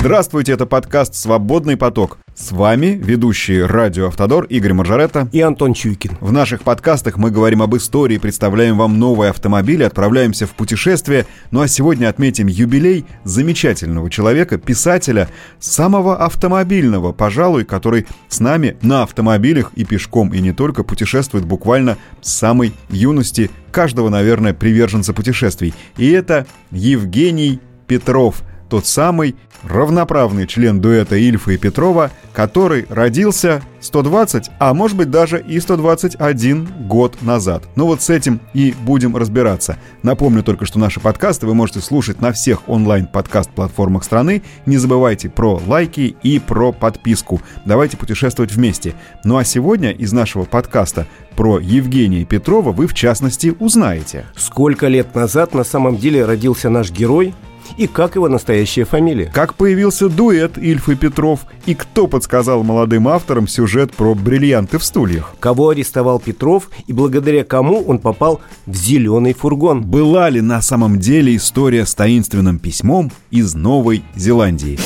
Здравствуйте, 0.00 0.52
это 0.52 0.64
подкаст 0.64 1.14
«Свободный 1.14 1.76
поток». 1.76 2.16
С 2.34 2.52
вами 2.52 2.98
ведущий 3.04 3.60
радио 3.60 4.06
«Автодор» 4.06 4.44
Игорь 4.44 4.72
Маржаретта. 4.72 5.28
И 5.30 5.42
Антон 5.42 5.74
Чуйкин. 5.74 6.12
В 6.22 6.32
наших 6.32 6.62
подкастах 6.62 7.18
мы 7.18 7.30
говорим 7.30 7.60
об 7.60 7.76
истории, 7.76 8.16
представляем 8.16 8.78
вам 8.78 8.98
новые 8.98 9.28
автомобили, 9.28 9.82
отправляемся 9.82 10.46
в 10.46 10.52
путешествие. 10.52 11.26
Ну 11.50 11.60
а 11.60 11.68
сегодня 11.68 12.08
отметим 12.08 12.46
юбилей 12.46 13.04
замечательного 13.24 14.08
человека, 14.08 14.56
писателя, 14.56 15.28
самого 15.58 16.16
автомобильного, 16.16 17.12
пожалуй, 17.12 17.66
который 17.66 18.06
с 18.30 18.40
нами 18.40 18.78
на 18.80 19.02
автомобилях 19.02 19.70
и 19.76 19.84
пешком, 19.84 20.32
и 20.32 20.40
не 20.40 20.54
только, 20.54 20.82
путешествует 20.82 21.44
буквально 21.44 21.98
с 22.22 22.32
самой 22.32 22.72
юности 22.88 23.50
каждого, 23.70 24.08
наверное, 24.08 24.54
приверженца 24.54 25.12
путешествий. 25.12 25.74
И 25.98 26.08
это 26.08 26.46
Евгений 26.70 27.60
Петров– 27.86 28.42
тот 28.70 28.86
самый 28.86 29.34
равноправный 29.64 30.46
член 30.46 30.80
дуэта 30.80 31.16
Ильфа 31.16 31.52
и 31.52 31.56
Петрова, 31.56 32.10
который 32.32 32.86
родился 32.88 33.62
120, 33.80 34.50
а 34.58 34.74
может 34.74 34.96
быть 34.96 35.10
даже 35.10 35.40
и 35.40 35.58
121 35.58 36.68
год 36.86 37.22
назад. 37.22 37.64
Ну 37.76 37.86
вот 37.86 38.02
с 38.02 38.10
этим 38.10 38.40
и 38.54 38.74
будем 38.82 39.16
разбираться. 39.16 39.76
Напомню 40.02 40.42
только, 40.42 40.66
что 40.66 40.78
наши 40.78 41.00
подкасты 41.00 41.46
вы 41.46 41.54
можете 41.54 41.80
слушать 41.80 42.20
на 42.20 42.32
всех 42.32 42.68
онлайн-подкаст-платформах 42.68 44.04
страны. 44.04 44.42
Не 44.66 44.76
забывайте 44.76 45.28
про 45.28 45.60
лайки 45.66 46.16
и 46.22 46.38
про 46.38 46.72
подписку. 46.72 47.40
Давайте 47.64 47.96
путешествовать 47.96 48.52
вместе. 48.52 48.94
Ну 49.24 49.36
а 49.36 49.44
сегодня 49.44 49.90
из 49.90 50.12
нашего 50.12 50.44
подкаста 50.44 51.06
про 51.36 51.58
Евгения 51.58 52.24
Петрова 52.24 52.72
вы 52.72 52.86
в 52.86 52.94
частности 52.94 53.54
узнаете. 53.58 54.26
Сколько 54.36 54.88
лет 54.88 55.14
назад 55.14 55.54
на 55.54 55.64
самом 55.64 55.96
деле 55.96 56.24
родился 56.24 56.68
наш 56.68 56.90
герой, 56.90 57.34
и 57.76 57.86
как 57.86 58.14
его 58.14 58.28
настоящая 58.28 58.84
фамилия. 58.84 59.30
Как 59.34 59.54
появился 59.54 60.08
дуэт 60.08 60.58
Ильф 60.58 60.88
и 60.88 60.94
Петров, 60.94 61.40
и 61.66 61.74
кто 61.74 62.06
подсказал 62.06 62.62
молодым 62.62 63.08
авторам 63.08 63.48
сюжет 63.48 63.92
про 63.92 64.14
бриллианты 64.14 64.78
в 64.78 64.84
стульях. 64.84 65.34
Кого 65.40 65.70
арестовал 65.70 66.20
Петров 66.20 66.70
и 66.86 66.92
благодаря 66.92 67.44
кому 67.44 67.82
он 67.82 67.98
попал 67.98 68.40
в 68.66 68.74
зеленый 68.74 69.34
фургон. 69.34 69.82
Была 69.82 70.30
ли 70.30 70.40
на 70.40 70.62
самом 70.62 70.98
деле 70.98 71.36
история 71.36 71.86
с 71.86 71.94
таинственным 71.94 72.58
письмом 72.58 73.10
из 73.30 73.54
Новой 73.54 74.02
Зеландии? 74.14 74.78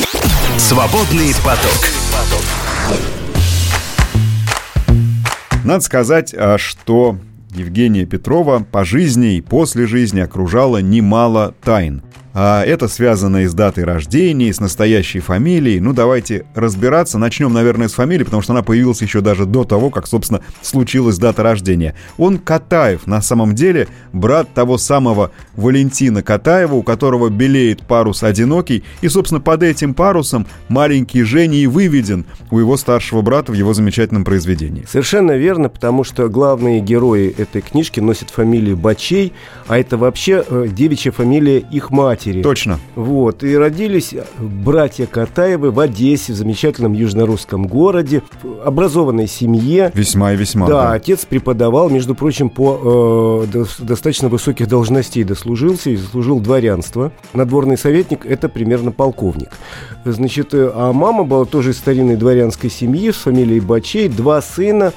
Свободный 0.59 1.33
поток. 1.45 1.95
Надо 5.65 5.81
сказать, 5.81 6.35
а, 6.37 6.59
что 6.59 7.19
Евгения 7.55 8.05
Петрова 8.05 8.67
по 8.71 8.85
жизни 8.85 9.37
и 9.37 9.41
после 9.41 9.87
жизни 9.87 10.21
окружало 10.21 10.79
немало 10.79 11.55
тайн. 11.63 12.03
А 12.37 12.65
это 12.65 12.89
связано 12.89 13.45
и 13.45 13.47
с 13.47 13.55
датой 13.55 13.85
рождения, 13.85 14.49
и 14.49 14.53
с 14.53 14.59
настоящей 14.59 15.21
фамилией. 15.21 15.79
Ну, 15.79 15.93
давайте 15.93 16.45
разбираться. 16.57 17.17
Начнем, 17.17 17.53
наверное, 17.53 17.87
с 17.87 17.95
фамилии, 17.95 18.25
потому 18.25 18.43
что 18.43 18.53
она 18.53 18.63
появилась 18.63 19.01
еще 19.03 19.21
даже 19.21 19.47
до 19.47 19.63
того, 19.63 19.91
как, 19.91 20.09
собственно, 20.09 20.41
случилась 20.61 21.17
дата 21.17 21.45
рождения. 21.45 21.95
Он 22.19 22.39
Катаев, 22.39 23.07
на 23.07 23.23
самом 23.23 23.55
деле, 23.55 23.87
брат 24.13 24.53
того 24.53 24.79
самого 24.79 25.31
Валентина 25.55 26.25
Катаева, 26.25 26.75
у 26.75 26.83
которого 26.83 27.29
белеет 27.29 27.87
парус 27.87 28.25
одинокий. 28.25 28.83
И, 29.01 29.09
собственно, 29.09 29.41
под 29.41 29.63
этим 29.63 29.95
парусом 29.95 30.49
маленький 30.69 31.23
Женя 31.23 31.59
и 31.59 31.69
выведен 31.69 32.25
у 32.51 32.59
его 32.59 32.77
старшего 32.77 33.23
брата 33.23 33.53
в 33.53 33.55
его 33.55 33.75
замечательном 33.75 34.25
произведении. 34.25 34.85
Совершенно 34.91 35.37
верно, 35.37 35.69
потому 35.69 36.03
что 36.03 36.29
главные 36.29 36.81
герои 36.81 37.33
этой 37.39 37.63
книжки 37.63 38.01
носят 38.01 38.31
фамилию 38.31 38.77
Бачей, 38.77 39.33
а 39.69 39.79
это 39.79 39.97
вообще 39.97 40.45
э, 40.45 40.67
девичья 40.69 41.13
фамилия 41.13 41.59
их 41.59 41.93
матери 41.93 42.24
матери. 42.25 42.43
Точно. 42.43 42.79
Вот. 42.95 43.43
И 43.43 43.57
родились 43.57 44.15
братья 44.39 45.07
Катаевы 45.07 45.71
в 45.71 45.81
Одессе, 45.81 46.33
в 46.33 46.37
замечательном 46.37 46.93
южнорусском 46.93 47.67
городе, 47.67 48.23
в 48.43 48.67
образованной 48.67 49.27
семье. 49.27 49.91
Весьма 49.95 50.33
и 50.33 50.37
весьма. 50.37 50.67
Да, 50.67 50.83
да. 50.83 50.93
отец 50.93 51.25
преподавал, 51.25 51.91
между 51.91 52.15
прочим, 52.15 52.51
по 52.51 53.47
э, 53.53 53.65
достаточно 53.81 54.29
высоких 54.29 54.69
должностей 54.69 55.25
дослужился 55.25 55.91
и 55.91 55.97
заслужил 55.97 56.41
дворянство. 56.41 57.13
Надворный 57.33 57.79
советник– 57.79 58.27
это 58.29 58.49
примерно 58.49 58.93
полковник. 58.93 59.51
Значит, 60.05 60.55
э, 60.55 60.71
а 60.75 60.93
мама 60.93 61.25
была 61.25 61.45
тоже 61.45 61.71
из 61.71 61.79
старинной 61.79 62.17
дворянской 62.17 62.71
семьи, 62.71 63.11
с 63.11 63.17
фамилией 63.17 63.61
Бачей, 63.61 64.09
два 64.09 64.43
сына, 64.43 64.93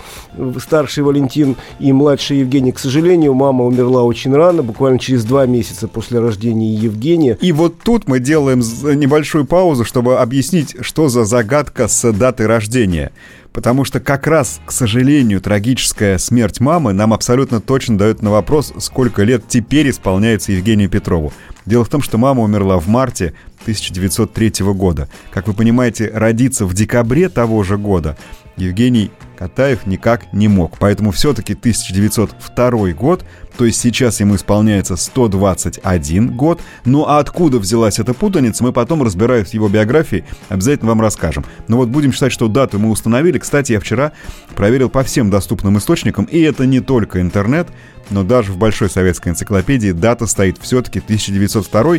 старший 0.59 1.03
Валентин 1.03 1.55
и 1.79 1.93
младший 1.93 2.39
Евгений. 2.39 2.71
К 2.71 2.79
сожалению, 2.79 3.33
мама 3.33 3.65
умерла 3.65 4.03
очень 4.03 4.33
рано, 4.35 4.63
буквально 4.63 4.99
через 4.99 5.23
два 5.25 5.45
месяца 5.45 5.87
после 5.87 6.19
рождения 6.19 6.73
Евгения 6.73 7.16
рождения. 7.17 7.37
И 7.41 7.51
вот 7.51 7.79
тут 7.83 8.07
мы 8.07 8.19
делаем 8.19 8.59
небольшую 8.59 9.45
паузу, 9.45 9.85
чтобы 9.85 10.19
объяснить, 10.19 10.75
что 10.81 11.09
за 11.09 11.25
загадка 11.25 11.87
с 11.87 12.11
датой 12.11 12.47
рождения. 12.47 13.11
Потому 13.53 13.85
что 13.85 13.99
как 13.99 14.27
раз, 14.27 14.59
к 14.65 14.71
сожалению, 14.71 15.41
трагическая 15.41 16.19
смерть 16.19 16.59
мамы 16.59 16.93
нам 16.93 17.11
абсолютно 17.11 17.59
точно 17.59 17.97
дает 17.97 18.21
на 18.21 18.29
вопрос, 18.29 18.71
сколько 18.77 19.23
лет 19.23 19.43
теперь 19.47 19.89
исполняется 19.89 20.51
Евгению 20.51 20.89
Петрову. 20.89 21.33
Дело 21.65 21.83
в 21.83 21.89
том, 21.89 22.01
что 22.01 22.17
мама 22.17 22.43
умерла 22.43 22.77
в 22.77 22.87
марте 22.87 23.33
1903 23.67 24.65
года. 24.73 25.09
Как 25.29 25.47
вы 25.47 25.53
понимаете, 25.53 26.09
родиться 26.13 26.65
в 26.65 26.73
декабре 26.73 27.27
того 27.27 27.63
же 27.63 27.77
года 27.77 28.17
Евгений 28.55 29.11
Катаев 29.37 29.85
никак 29.85 30.33
не 30.33 30.47
мог. 30.47 30.79
Поэтому 30.79 31.11
все-таки 31.11 31.53
1902 31.53 32.93
год, 32.93 33.23
то 33.57 33.65
есть 33.65 33.79
сейчас 33.79 34.19
ему 34.19 34.35
исполняется 34.35 34.95
121 34.95 36.35
год. 36.35 36.61
Ну 36.85 37.05
а 37.05 37.19
откуда 37.19 37.59
взялась 37.59 37.99
эта 37.99 38.13
путаница, 38.13 38.63
мы 38.63 38.73
потом, 38.73 39.03
разбираясь 39.03 39.49
в 39.49 39.53
его 39.53 39.67
биографии, 39.67 40.25
обязательно 40.49 40.89
вам 40.89 41.01
расскажем. 41.01 41.45
Но 41.67 41.77
вот 41.77 41.89
будем 41.89 42.13
считать, 42.13 42.31
что 42.31 42.47
дату 42.47 42.79
мы 42.79 42.89
установили. 42.89 43.37
Кстати, 43.37 43.73
я 43.73 43.79
вчера 43.79 44.13
проверил 44.55 44.89
по 44.89 45.03
всем 45.03 45.29
доступным 45.29 45.77
источникам, 45.77 46.25
и 46.25 46.39
это 46.39 46.65
не 46.65 46.79
только 46.79 47.21
интернет, 47.21 47.67
но 48.09 48.23
даже 48.23 48.53
в 48.53 48.57
Большой 48.57 48.89
советской 48.89 49.29
энциклопедии 49.29 49.91
дата 49.91 50.25
стоит 50.25 50.57
все-таки 50.59 50.99
1902 50.99 51.97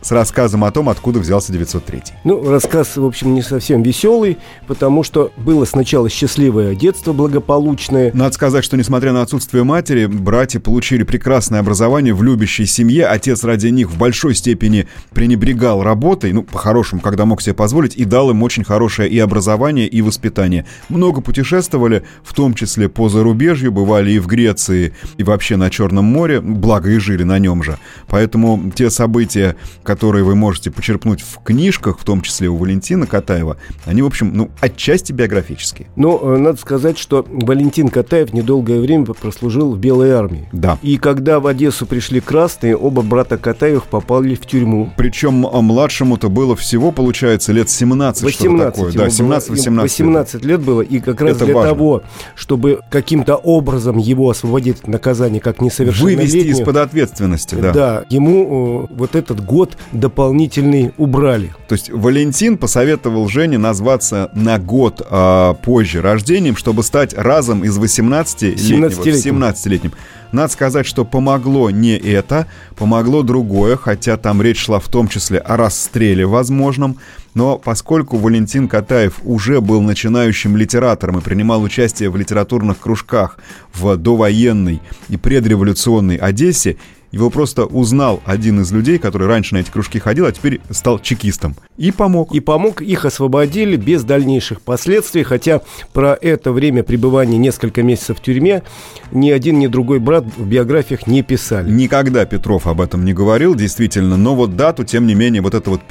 с 0.00 0.12
рассказом 0.12 0.64
о 0.64 0.70
том, 0.70 0.88
откуда 0.88 1.18
взялся 1.18 1.52
903. 1.52 2.02
Ну, 2.24 2.50
рассказ, 2.50 2.96
в 2.96 3.04
общем, 3.04 3.34
не 3.34 3.42
совсем 3.42 3.82
веселый, 3.82 4.38
потому 4.66 5.02
что 5.02 5.32
было 5.36 5.64
сначала 5.64 6.08
счастливое 6.08 6.74
детство 6.74 7.12
благополучное. 7.12 8.10
Надо 8.14 8.34
сказать, 8.34 8.64
что 8.64 8.76
несмотря 8.76 9.12
на 9.12 9.22
отсутствие 9.22 9.64
матери, 9.64 10.06
братья 10.06 10.60
получили 10.60 11.02
прекрасное 11.02 11.60
образование 11.60 12.14
в 12.14 12.22
любящей 12.22 12.66
семье. 12.66 13.06
Отец 13.06 13.44
ради 13.44 13.68
них 13.68 13.90
в 13.90 13.98
большой 13.98 14.34
степени 14.34 14.86
пренебрегал 15.12 15.82
работой, 15.82 16.32
ну, 16.32 16.42
по-хорошему, 16.42 17.00
когда 17.00 17.24
мог 17.24 17.42
себе 17.42 17.54
позволить, 17.54 17.96
и 17.96 18.04
дал 18.04 18.30
им 18.30 18.42
очень 18.42 18.64
хорошее 18.64 19.08
и 19.08 19.18
образование, 19.18 19.86
и 19.86 20.02
воспитание. 20.02 20.64
Много 20.88 21.20
путешествовали, 21.20 22.04
в 22.22 22.34
том 22.34 22.54
числе 22.54 22.88
по 22.88 23.08
зарубежью, 23.08 23.72
бывали 23.72 24.12
и 24.12 24.18
в 24.18 24.26
Греции, 24.26 24.94
и 25.16 25.22
вообще 25.22 25.56
на 25.56 25.70
Черном 25.70 26.04
море, 26.04 26.40
благо 26.40 26.90
и 26.90 26.98
жили 26.98 27.24
на 27.24 27.38
нем 27.38 27.62
же. 27.62 27.78
Поэтому 28.06 28.70
те 28.74 28.90
события, 28.90 29.56
которые 29.88 30.22
вы 30.22 30.34
можете 30.34 30.70
почерпнуть 30.70 31.22
в 31.22 31.42
книжках, 31.42 31.98
в 31.98 32.04
том 32.04 32.20
числе 32.20 32.48
у 32.48 32.58
Валентина 32.58 33.06
Катаева, 33.06 33.56
они, 33.86 34.02
в 34.02 34.06
общем, 34.06 34.32
ну, 34.34 34.50
отчасти 34.60 35.12
биографические. 35.12 35.88
Но 35.96 36.20
э, 36.22 36.36
надо 36.36 36.58
сказать, 36.58 36.98
что 36.98 37.24
Валентин 37.26 37.88
Катаев 37.88 38.34
недолгое 38.34 38.80
время 38.80 39.06
прослужил 39.06 39.72
в 39.72 39.78
Белой 39.78 40.10
армии. 40.10 40.46
Да. 40.52 40.78
И 40.82 40.98
когда 40.98 41.40
в 41.40 41.46
Одессу 41.46 41.86
пришли 41.86 42.20
красные, 42.20 42.76
оба 42.76 43.00
брата 43.00 43.38
Катаевых 43.38 43.84
попали 43.84 44.34
в 44.34 44.44
тюрьму. 44.44 44.92
Причем 44.98 45.46
а, 45.46 45.62
младшему-то 45.62 46.28
было 46.28 46.54
всего, 46.54 46.92
получается, 46.92 47.52
лет 47.52 47.70
17, 47.70 48.24
18 48.24 48.74
такое. 48.74 48.92
Да, 48.92 49.06
17-18 49.06 49.80
18 49.80 50.44
лет 50.44 50.60
было. 50.60 50.82
И 50.82 51.00
как 51.00 51.22
раз 51.22 51.36
Это 51.36 51.46
для 51.46 51.54
важно. 51.54 51.70
того, 51.70 52.02
чтобы 52.34 52.80
каким-то 52.90 53.36
образом 53.36 53.96
его 53.96 54.28
освободить 54.28 54.80
от 54.80 54.88
наказания 54.88 55.40
как 55.40 55.62
несовершеннолетнего... 55.62 56.30
Вывести 56.30 56.60
из-под 56.60 56.76
ответственности, 56.76 57.54
да. 57.54 57.72
Да, 57.72 58.04
ему 58.10 58.88
э, 58.90 58.94
вот 58.94 59.16
этот 59.16 59.42
год 59.42 59.77
дополнительный 59.92 60.92
убрали. 60.96 61.54
То 61.68 61.74
есть 61.74 61.90
Валентин 61.90 62.58
посоветовал 62.58 63.28
Жене 63.28 63.58
назваться 63.58 64.30
на 64.34 64.58
год 64.58 65.06
а, 65.08 65.54
позже 65.54 66.00
рождением, 66.00 66.56
чтобы 66.56 66.82
стать 66.82 67.14
разом 67.14 67.64
из 67.64 67.78
18-летнего 67.78 68.88
17-летним. 68.88 69.92
Надо 70.32 70.52
сказать, 70.52 70.86
что 70.86 71.04
помогло 71.04 71.70
не 71.70 71.96
это, 71.96 72.46
помогло 72.76 73.22
другое, 73.22 73.76
хотя 73.76 74.16
там 74.16 74.42
речь 74.42 74.58
шла 74.64 74.78
в 74.78 74.88
том 74.88 75.08
числе 75.08 75.38
о 75.38 75.56
расстреле 75.56 76.26
возможном. 76.26 76.98
Но 77.34 77.56
поскольку 77.56 78.18
Валентин 78.18 78.68
Катаев 78.68 79.20
уже 79.22 79.60
был 79.60 79.80
начинающим 79.80 80.56
литератором 80.56 81.18
и 81.18 81.22
принимал 81.22 81.62
участие 81.62 82.10
в 82.10 82.16
литературных 82.16 82.78
кружках 82.78 83.38
в 83.72 83.96
довоенной 83.96 84.82
и 85.08 85.16
предреволюционной 85.16 86.16
Одессе, 86.16 86.76
Его 87.10 87.30
просто 87.30 87.64
узнал 87.64 88.20
один 88.24 88.60
из 88.60 88.70
людей, 88.70 88.98
который 88.98 89.26
раньше 89.26 89.54
на 89.54 89.58
эти 89.58 89.70
кружки 89.70 89.98
ходил, 89.98 90.26
а 90.26 90.32
теперь 90.32 90.60
стал 90.70 90.98
чекистом. 90.98 91.56
И 91.76 91.90
помог. 91.90 92.34
И 92.34 92.40
помог, 92.40 92.82
их 92.82 93.04
освободили 93.04 93.76
без 93.76 94.04
дальнейших 94.04 94.60
последствий, 94.60 95.22
хотя 95.22 95.62
про 95.92 96.18
это 96.20 96.52
время 96.52 96.82
пребывания 96.82 97.38
несколько 97.38 97.82
месяцев 97.82 98.18
в 98.18 98.22
тюрьме 98.22 98.62
ни 99.10 99.30
один, 99.30 99.58
ни 99.58 99.66
другой 99.68 100.00
брат 100.00 100.24
в 100.36 100.46
биографиях 100.46 101.06
не 101.06 101.22
писали. 101.22 101.70
Никогда 101.70 102.26
Петров 102.26 102.66
об 102.66 102.80
этом 102.80 103.04
не 103.04 103.14
говорил, 103.14 103.54
действительно, 103.54 104.16
но 104.16 104.34
вот 104.34 104.56
дату, 104.56 104.84
тем 104.84 105.06
не 105.06 105.14
менее, 105.14 105.40
вот 105.40 105.54
это 105.54 105.70
вот 105.70 105.82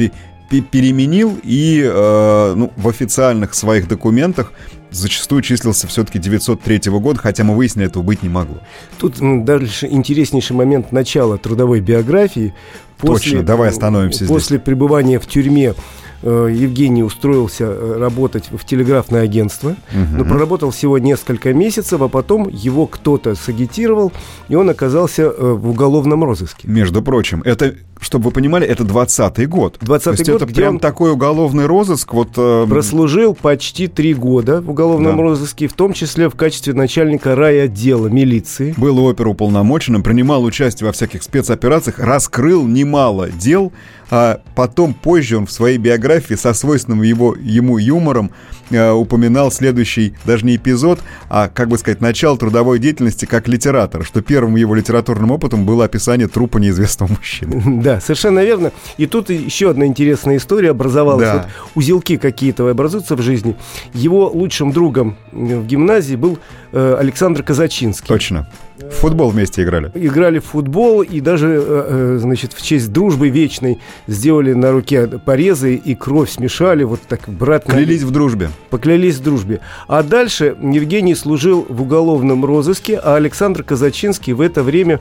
переменил 0.49 1.37
и 1.43 1.81
э, 1.83 2.53
ну, 2.55 2.71
в 2.75 2.87
официальных 2.87 3.53
своих 3.53 3.87
документах 3.87 4.53
зачастую 4.91 5.41
числился 5.41 5.87
все-таки 5.87 6.19
903 6.19 6.91
года, 6.91 7.19
хотя 7.19 7.43
мы 7.43 7.55
выяснили, 7.55 7.87
этого 7.87 8.03
быть 8.03 8.23
не 8.23 8.29
могло. 8.29 8.57
Тут 8.97 9.15
дальше 9.43 9.87
интереснейший 9.87 10.55
момент 10.55 10.91
начала 10.91 11.37
трудовой 11.37 11.81
биографии. 11.81 12.53
После, 12.97 13.33
Точно, 13.33 13.45
давай 13.45 13.69
остановимся 13.69 14.19
после 14.19 14.25
здесь. 14.25 14.35
После 14.35 14.59
пребывания 14.59 15.19
в 15.19 15.27
тюрьме 15.27 15.75
Э, 16.23 16.49
Евгений 16.51 17.03
устроился 17.03 17.65
э, 17.65 17.97
работать 17.99 18.45
в 18.51 18.65
телеграфное 18.65 19.21
агентство, 19.21 19.69
угу. 19.69 20.17
но 20.17 20.25
проработал 20.25 20.71
всего 20.71 20.97
несколько 20.97 21.53
месяцев, 21.53 22.01
а 22.01 22.07
потом 22.07 22.49
его 22.49 22.87
кто-то 22.87 23.35
сагитировал, 23.35 24.11
и 24.49 24.55
он 24.55 24.69
оказался 24.69 25.23
э, 25.23 25.51
в 25.53 25.69
уголовном 25.69 26.23
розыске. 26.23 26.67
Между 26.67 27.03
прочим, 27.03 27.43
это, 27.45 27.75
чтобы 27.99 28.25
вы 28.25 28.31
понимали, 28.31 28.67
это 28.67 28.83
20-й 28.83 29.45
год. 29.45 29.77
20-й 29.81 30.31
год, 30.31 30.41
это 30.41 30.53
прям 30.53 30.75
он 30.75 30.79
такой 30.79 31.11
уголовный 31.11 31.65
розыск. 31.65 32.13
Вот, 32.13 32.29
э... 32.37 32.65
Прослужил 32.67 33.33
почти 33.33 33.87
три 33.87 34.13
года 34.13 34.61
в 34.61 34.69
уголовном 34.69 35.17
да. 35.17 35.23
розыске, 35.23 35.67
в 35.67 35.73
том 35.73 35.93
числе 35.93 36.29
в 36.29 36.35
качестве 36.35 36.73
начальника 36.73 37.35
райотдела 37.35 38.07
милиции. 38.07 38.73
Был 38.77 38.99
оперуполномоченным, 39.07 40.03
принимал 40.03 40.43
участие 40.43 40.87
во 40.87 40.93
всяких 40.93 41.23
спецоперациях, 41.23 41.99
раскрыл 41.99 42.65
немало 42.67 43.29
дел, 43.29 43.71
а 44.09 44.41
потом 44.55 44.93
позже 44.93 45.37
он 45.37 45.45
в 45.45 45.51
своей 45.51 45.77
биографии 45.77 46.35
со 46.35 46.53
свойственным 46.53 47.01
его, 47.01 47.35
ему 47.39 47.77
юмором 47.77 48.31
э, 48.69 48.91
упоминал 48.91 49.51
следующий, 49.51 50.13
даже 50.25 50.45
не 50.45 50.55
эпизод, 50.55 50.99
а, 51.29 51.49
как 51.49 51.67
бы 51.67 51.77
сказать, 51.77 51.99
начало 51.99 52.37
трудовой 52.37 52.79
деятельности 52.79 53.25
как 53.25 53.47
литератор, 53.47 54.05
что 54.05 54.21
первым 54.21 54.55
его 54.55 54.75
литературным 54.75 55.31
опытом 55.31 55.65
было 55.65 55.85
описание 55.85 56.27
трупа 56.27 56.57
неизвестного 56.57 57.11
мужчины. 57.11 57.81
Да, 57.87 58.01
совершенно 58.01 58.43
верно. 58.43 58.73
И 58.97 59.05
тут 59.05 59.29
еще 59.29 59.69
одна 59.69 59.85
интересная 59.85 60.35
история 60.35 60.71
образовалась. 60.71 61.25
Да. 61.25 61.33
Вот 61.35 61.47
узелки 61.75 62.17
какие-то 62.17 62.67
образуются 62.67 63.15
в 63.15 63.21
жизни. 63.21 63.55
Его 63.93 64.27
лучшим 64.27 64.73
другом 64.73 65.15
в 65.31 65.65
гимназии 65.65 66.15
был 66.15 66.37
э, 66.73 66.97
Александр 66.99 67.43
Казачинский. 67.43 68.09
Точно. 68.09 68.49
В 68.79 68.93
футбол 68.93 69.29
вместе 69.29 69.63
играли. 69.63 69.91
Играли 69.95 70.39
в 70.39 70.45
футбол 70.45 71.01
и 71.01 71.19
даже, 71.19 71.47
э, 71.47 71.59
э, 71.59 72.17
значит, 72.19 72.53
в 72.53 72.61
честь 72.61 72.91
дружбы 72.91 73.29
вечной 73.29 73.79
сделали 74.05 74.53
на 74.53 74.71
руке 74.71 75.07
порезы 75.07 75.75
и 75.75 75.95
кровь 75.95 76.29
смешали, 76.29 76.83
вот 76.83 77.01
так 77.07 77.21
брат... 77.27 77.63
Клялись 77.65 78.03
в 78.03 78.11
дружбе. 78.11 78.49
Поклялись 78.69 79.15
в 79.15 79.23
дружбе. 79.23 79.61
А 79.87 80.03
дальше 80.03 80.55
Евгений 80.61 81.15
служил 81.15 81.65
в 81.67 81.81
уголовном 81.81 82.45
розыске, 82.45 82.99
а 83.03 83.15
Александр 83.15 83.63
Казачинский 83.63 84.33
в 84.33 84.41
это 84.41 84.61
время 84.61 84.99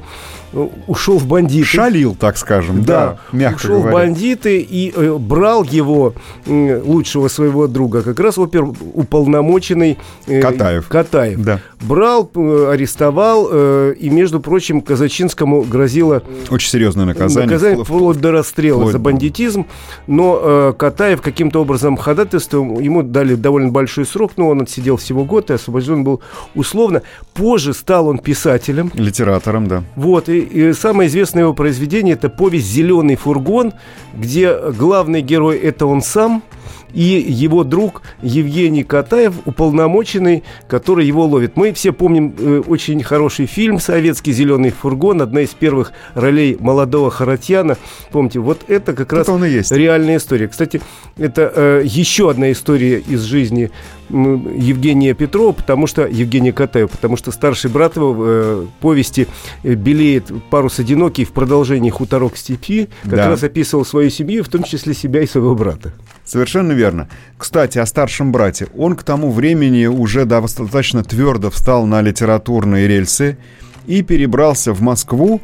э, 0.52 0.68
ушел 0.86 1.18
в 1.18 1.26
бандиты. 1.26 1.66
Шалил, 1.66 2.14
так 2.14 2.38
скажем, 2.38 2.82
да, 2.82 3.18
да 3.32 3.36
мягко 3.36 3.56
Ушел 3.56 3.80
говоря. 3.82 3.90
в 3.90 3.92
бандиты 3.92 4.58
и 4.60 4.92
э, 4.96 5.16
брал 5.18 5.64
его, 5.64 6.14
э, 6.46 6.80
лучшего 6.82 7.28
своего 7.28 7.66
друга, 7.66 8.02
как 8.02 8.18
раз 8.20 8.38
опер 8.38 8.64
уполномоченный 8.94 9.98
э, 10.26 10.40
Катаев. 10.40 10.88
Катаев. 10.88 11.42
Да. 11.42 11.60
Брал, 11.82 12.30
э, 12.34 12.70
арестовал, 12.72 13.48
э, 13.50 13.65
и, 13.98 14.10
между 14.10 14.40
прочим, 14.40 14.80
Казачинскому 14.80 15.62
грозило... 15.62 16.22
Очень 16.50 16.70
серьезное 16.70 17.04
наказание. 17.04 17.46
Наказание 17.46 17.84
вплоть 17.84 18.18
до 18.18 18.32
расстрела 18.32 18.78
вплоть... 18.78 18.92
за 18.92 18.98
бандитизм. 18.98 19.66
Но 20.06 20.40
э, 20.42 20.72
Катаев 20.76 21.22
каким-то 21.22 21.60
образом 21.60 21.96
ходатайством, 21.96 22.80
ему 22.80 23.02
дали 23.02 23.34
довольно 23.34 23.70
большой 23.70 24.06
срок, 24.06 24.32
но 24.36 24.48
он 24.48 24.62
отсидел 24.62 24.96
всего 24.96 25.24
год 25.24 25.50
и 25.50 25.54
освобожден 25.54 26.04
был 26.04 26.20
условно. 26.54 27.02
Позже 27.34 27.74
стал 27.74 28.08
он 28.08 28.18
писателем. 28.18 28.90
Литератором, 28.94 29.66
да. 29.66 29.84
Вот, 29.94 30.28
и, 30.28 30.40
и 30.40 30.72
самое 30.72 31.08
известное 31.08 31.42
его 31.42 31.54
произведение– 31.54 32.14
это 32.16 32.28
повесть 32.28 32.66
«Зеленый 32.66 33.16
фургон», 33.16 33.72
где 34.14 34.56
главный 34.72 35.22
герой– 35.22 35.56
это 35.58 35.86
он 35.86 36.02
сам– 36.02 36.42
и 36.92 37.02
его 37.02 37.64
друг 37.64 38.02
Евгений 38.22 38.84
Катаев, 38.84 39.34
уполномоченный, 39.44 40.44
который 40.68 41.06
его 41.06 41.24
ловит. 41.26 41.56
Мы 41.56 41.72
все 41.72 41.92
помним 41.92 42.34
э, 42.38 42.62
очень 42.66 43.02
хороший 43.02 43.46
фильм 43.46 43.78
«Советский 43.78 44.32
зеленый 44.32 44.70
фургон», 44.70 45.22
одна 45.22 45.42
из 45.42 45.50
первых 45.50 45.92
ролей 46.14 46.56
молодого 46.58 47.10
Харатьяна. 47.10 47.76
Помните, 48.10 48.40
вот 48.40 48.62
это 48.68 48.92
как 48.92 49.08
это 49.08 49.16
раз 49.16 49.28
он 49.28 49.44
и 49.44 49.50
есть. 49.50 49.72
реальная 49.72 50.16
история. 50.16 50.48
Кстати, 50.48 50.80
это 51.16 51.52
э, 51.54 51.82
еще 51.84 52.30
одна 52.30 52.52
история 52.52 52.98
из 52.98 53.22
жизни 53.22 53.70
Евгения 54.08 55.14
Петрова, 55.14 55.52
потому 55.52 55.86
что 55.86 56.06
Евгения 56.06 56.52
Катаева, 56.52 56.88
потому 56.88 57.16
что 57.16 57.32
старший 57.32 57.70
брат 57.70 57.96
его 57.96 58.12
в 58.12 58.22
э, 58.24 58.66
повести 58.80 59.26
э, 59.62 59.74
«Белеет 59.74 60.30
парус 60.50 60.78
одинокий» 60.78 61.24
в 61.24 61.32
продолжении 61.32 61.90
«Хуторок 61.90 62.36
степи» 62.36 62.88
как 63.02 63.12
да. 63.12 63.28
раз 63.28 63.42
описывал 63.42 63.84
свою 63.84 64.10
семью, 64.10 64.44
в 64.44 64.48
том 64.48 64.62
числе 64.62 64.94
себя 64.94 65.22
и 65.22 65.26
своего 65.26 65.54
брата. 65.54 65.92
Совершенно 66.24 66.72
верно. 66.72 67.08
Кстати, 67.38 67.78
о 67.78 67.86
старшем 67.86 68.32
брате. 68.32 68.68
Он 68.76 68.96
к 68.96 69.02
тому 69.02 69.30
времени 69.30 69.86
уже 69.86 70.24
достаточно 70.24 71.04
твердо 71.04 71.50
встал 71.50 71.86
на 71.86 72.02
литературные 72.02 72.88
рельсы 72.88 73.38
и 73.86 74.02
перебрался 74.02 74.72
в 74.72 74.80
Москву, 74.80 75.40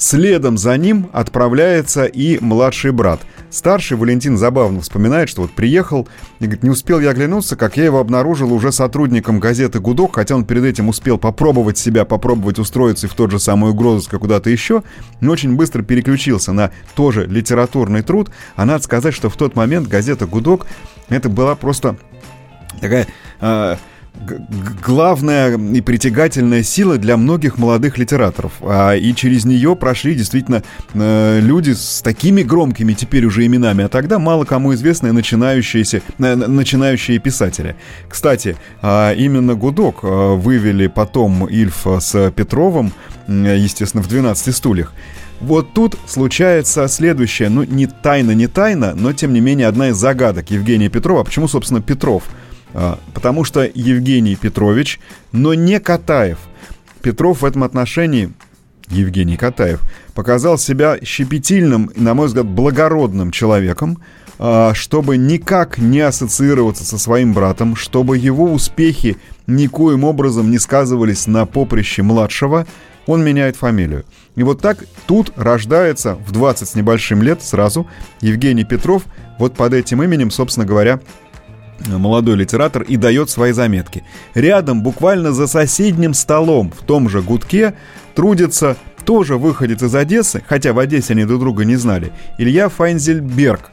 Следом 0.00 0.56
за 0.56 0.78
ним 0.78 1.10
отправляется 1.12 2.06
и 2.06 2.42
младший 2.42 2.90
брат. 2.90 3.20
Старший 3.50 3.98
Валентин 3.98 4.38
забавно 4.38 4.80
вспоминает, 4.80 5.28
что 5.28 5.42
вот 5.42 5.50
приехал 5.50 6.08
и 6.38 6.44
говорит, 6.44 6.62
не 6.62 6.70
успел 6.70 7.00
я 7.00 7.10
оглянуться, 7.10 7.54
как 7.54 7.76
я 7.76 7.84
его 7.84 7.98
обнаружил 7.98 8.50
уже 8.50 8.72
сотрудником 8.72 9.40
газеты 9.40 9.78
«Гудок», 9.78 10.14
хотя 10.14 10.36
он 10.36 10.46
перед 10.46 10.64
этим 10.64 10.88
успел 10.88 11.18
попробовать 11.18 11.76
себя, 11.76 12.06
попробовать 12.06 12.58
устроиться 12.58 13.08
в 13.08 13.14
тот 13.14 13.30
же 13.30 13.38
самый 13.38 13.72
угрозыск, 13.72 14.18
куда-то 14.18 14.48
еще, 14.48 14.84
но 15.20 15.32
очень 15.32 15.54
быстро 15.54 15.82
переключился 15.82 16.52
на 16.52 16.70
тоже 16.94 17.26
литературный 17.26 18.00
труд. 18.00 18.30
А 18.56 18.64
надо 18.64 18.82
сказать, 18.82 19.12
что 19.12 19.28
в 19.28 19.36
тот 19.36 19.54
момент 19.54 19.86
газета 19.86 20.24
«Гудок» 20.24 20.66
это 21.10 21.28
была 21.28 21.54
просто 21.56 21.98
такая... 22.80 23.06
Э, 23.42 23.76
главная 24.84 25.56
и 25.56 25.80
притягательная 25.80 26.62
сила 26.62 26.98
для 26.98 27.16
многих 27.16 27.58
молодых 27.58 27.98
литераторов. 27.98 28.52
А, 28.62 28.94
и 28.94 29.14
через 29.14 29.44
нее 29.44 29.76
прошли 29.76 30.14
действительно 30.14 30.62
э, 30.94 31.40
люди 31.40 31.72
с 31.72 32.02
такими 32.02 32.42
громкими 32.42 32.92
теперь 32.92 33.24
уже 33.24 33.46
именами, 33.46 33.84
а 33.84 33.88
тогда 33.88 34.18
мало 34.18 34.44
кому 34.44 34.74
известные 34.74 35.12
начинающиеся, 35.12 36.02
э, 36.18 36.34
начинающие 36.34 37.18
писатели. 37.18 37.76
Кстати, 38.08 38.56
э, 38.82 39.14
именно 39.16 39.54
«Гудок» 39.54 40.00
э, 40.02 40.06
вывели 40.06 40.86
потом 40.86 41.46
Ильф 41.46 41.86
с 41.86 42.30
Петровым, 42.32 42.92
естественно, 43.26 44.02
в 44.02 44.08
«12 44.08 44.52
стульях». 44.52 44.92
Вот 45.40 45.72
тут 45.72 45.96
случается 46.06 46.86
следующее, 46.86 47.48
ну 47.48 47.62
не 47.64 47.86
тайна, 47.86 48.32
не 48.32 48.46
тайна, 48.46 48.92
но 48.94 49.14
тем 49.14 49.32
не 49.32 49.40
менее 49.40 49.68
одна 49.68 49.88
из 49.88 49.96
загадок 49.96 50.50
Евгения 50.50 50.90
Петрова. 50.90 51.24
Почему, 51.24 51.48
собственно, 51.48 51.80
Петров? 51.80 52.24
А, 52.74 52.98
потому 53.14 53.44
что 53.44 53.68
Евгений 53.74 54.36
Петрович, 54.36 55.00
но 55.32 55.54
не 55.54 55.80
Катаев. 55.80 56.38
Петров 57.02 57.42
в 57.42 57.44
этом 57.44 57.64
отношении, 57.64 58.32
Евгений 58.88 59.36
Катаев, 59.36 59.80
показал 60.14 60.58
себя 60.58 60.98
щепетильным 61.02 61.90
на 61.96 62.14
мой 62.14 62.26
взгляд, 62.26 62.46
благородным 62.46 63.30
человеком, 63.30 64.02
а, 64.38 64.72
чтобы 64.74 65.16
никак 65.16 65.78
не 65.78 66.00
ассоциироваться 66.00 66.84
со 66.84 66.98
своим 66.98 67.32
братом, 67.32 67.76
чтобы 67.76 68.18
его 68.18 68.52
успехи 68.52 69.16
никоим 69.46 70.04
образом 70.04 70.50
не 70.50 70.58
сказывались 70.58 71.26
на 71.26 71.46
поприще 71.46 72.02
младшего, 72.02 72.66
он 73.06 73.24
меняет 73.24 73.56
фамилию. 73.56 74.04
И 74.36 74.42
вот 74.42 74.60
так 74.60 74.84
тут 75.06 75.32
рождается 75.36 76.14
в 76.14 76.32
20 76.32 76.68
с 76.68 76.74
небольшим 76.74 77.22
лет 77.22 77.42
сразу 77.42 77.86
Евгений 78.20 78.64
Петров, 78.64 79.04
вот 79.38 79.54
под 79.54 79.74
этим 79.74 80.02
именем, 80.02 80.30
собственно 80.30 80.66
говоря, 80.66 81.00
молодой 81.86 82.36
литератор 82.36 82.82
и 82.82 82.96
дает 82.96 83.30
свои 83.30 83.52
заметки. 83.52 84.04
Рядом, 84.34 84.82
буквально 84.82 85.32
за 85.32 85.46
соседним 85.46 86.14
столом, 86.14 86.72
в 86.72 86.84
том 86.84 87.08
же 87.08 87.22
гудке, 87.22 87.74
трудится 88.14 88.76
тоже 89.04 89.36
выходец 89.36 89.82
из 89.82 89.94
Одессы, 89.94 90.42
хотя 90.46 90.72
в 90.72 90.78
Одессе 90.78 91.14
они 91.14 91.24
друг 91.24 91.40
друга 91.40 91.64
не 91.64 91.76
знали, 91.76 92.12
Илья 92.38 92.68
Файнзельберг. 92.68 93.70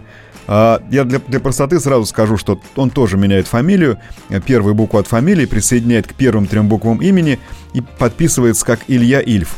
А, 0.47 0.81
я 0.89 1.03
для, 1.03 1.19
для 1.19 1.39
простоты 1.39 1.79
сразу 1.79 2.05
скажу, 2.05 2.37
что 2.37 2.59
он 2.75 2.89
тоже 2.89 3.17
меняет 3.17 3.47
фамилию, 3.47 3.99
первую 4.45 4.75
букву 4.75 4.97
от 4.97 5.07
фамилии 5.07 5.45
присоединяет 5.45 6.07
к 6.07 6.13
первым 6.13 6.47
трем 6.47 6.69
буквам 6.69 7.01
имени 7.01 7.39
и 7.73 7.81
подписывается 7.81 8.65
как 8.65 8.79
Илья 8.87 9.19
Ильф. 9.19 9.57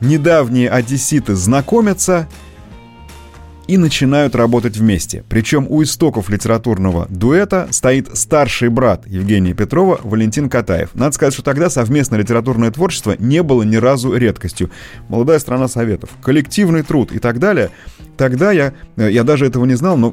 Недавние 0.00 0.70
одесситы 0.70 1.34
знакомятся, 1.34 2.28
и 3.72 3.78
начинают 3.78 4.34
работать 4.34 4.76
вместе. 4.76 5.24
Причем 5.30 5.66
у 5.66 5.82
истоков 5.82 6.28
литературного 6.28 7.06
дуэта 7.08 7.68
стоит 7.70 8.14
старший 8.18 8.68
брат 8.68 9.06
Евгения 9.06 9.54
Петрова 9.54 9.98
Валентин 10.02 10.50
Катаев. 10.50 10.90
Надо 10.92 11.14
сказать, 11.14 11.32
что 11.32 11.42
тогда 11.42 11.70
совместное 11.70 12.18
литературное 12.18 12.70
творчество 12.70 13.16
не 13.18 13.42
было 13.42 13.62
ни 13.62 13.76
разу 13.76 14.14
редкостью. 14.14 14.70
Молодая 15.08 15.38
страна 15.38 15.68
советов, 15.68 16.10
коллективный 16.22 16.82
труд 16.82 17.12
и 17.12 17.18
так 17.18 17.38
далее. 17.38 17.70
Тогда 18.18 18.52
я, 18.52 18.74
я 18.98 19.24
даже 19.24 19.46
этого 19.46 19.64
не 19.64 19.74
знал, 19.74 19.96
но 19.96 20.12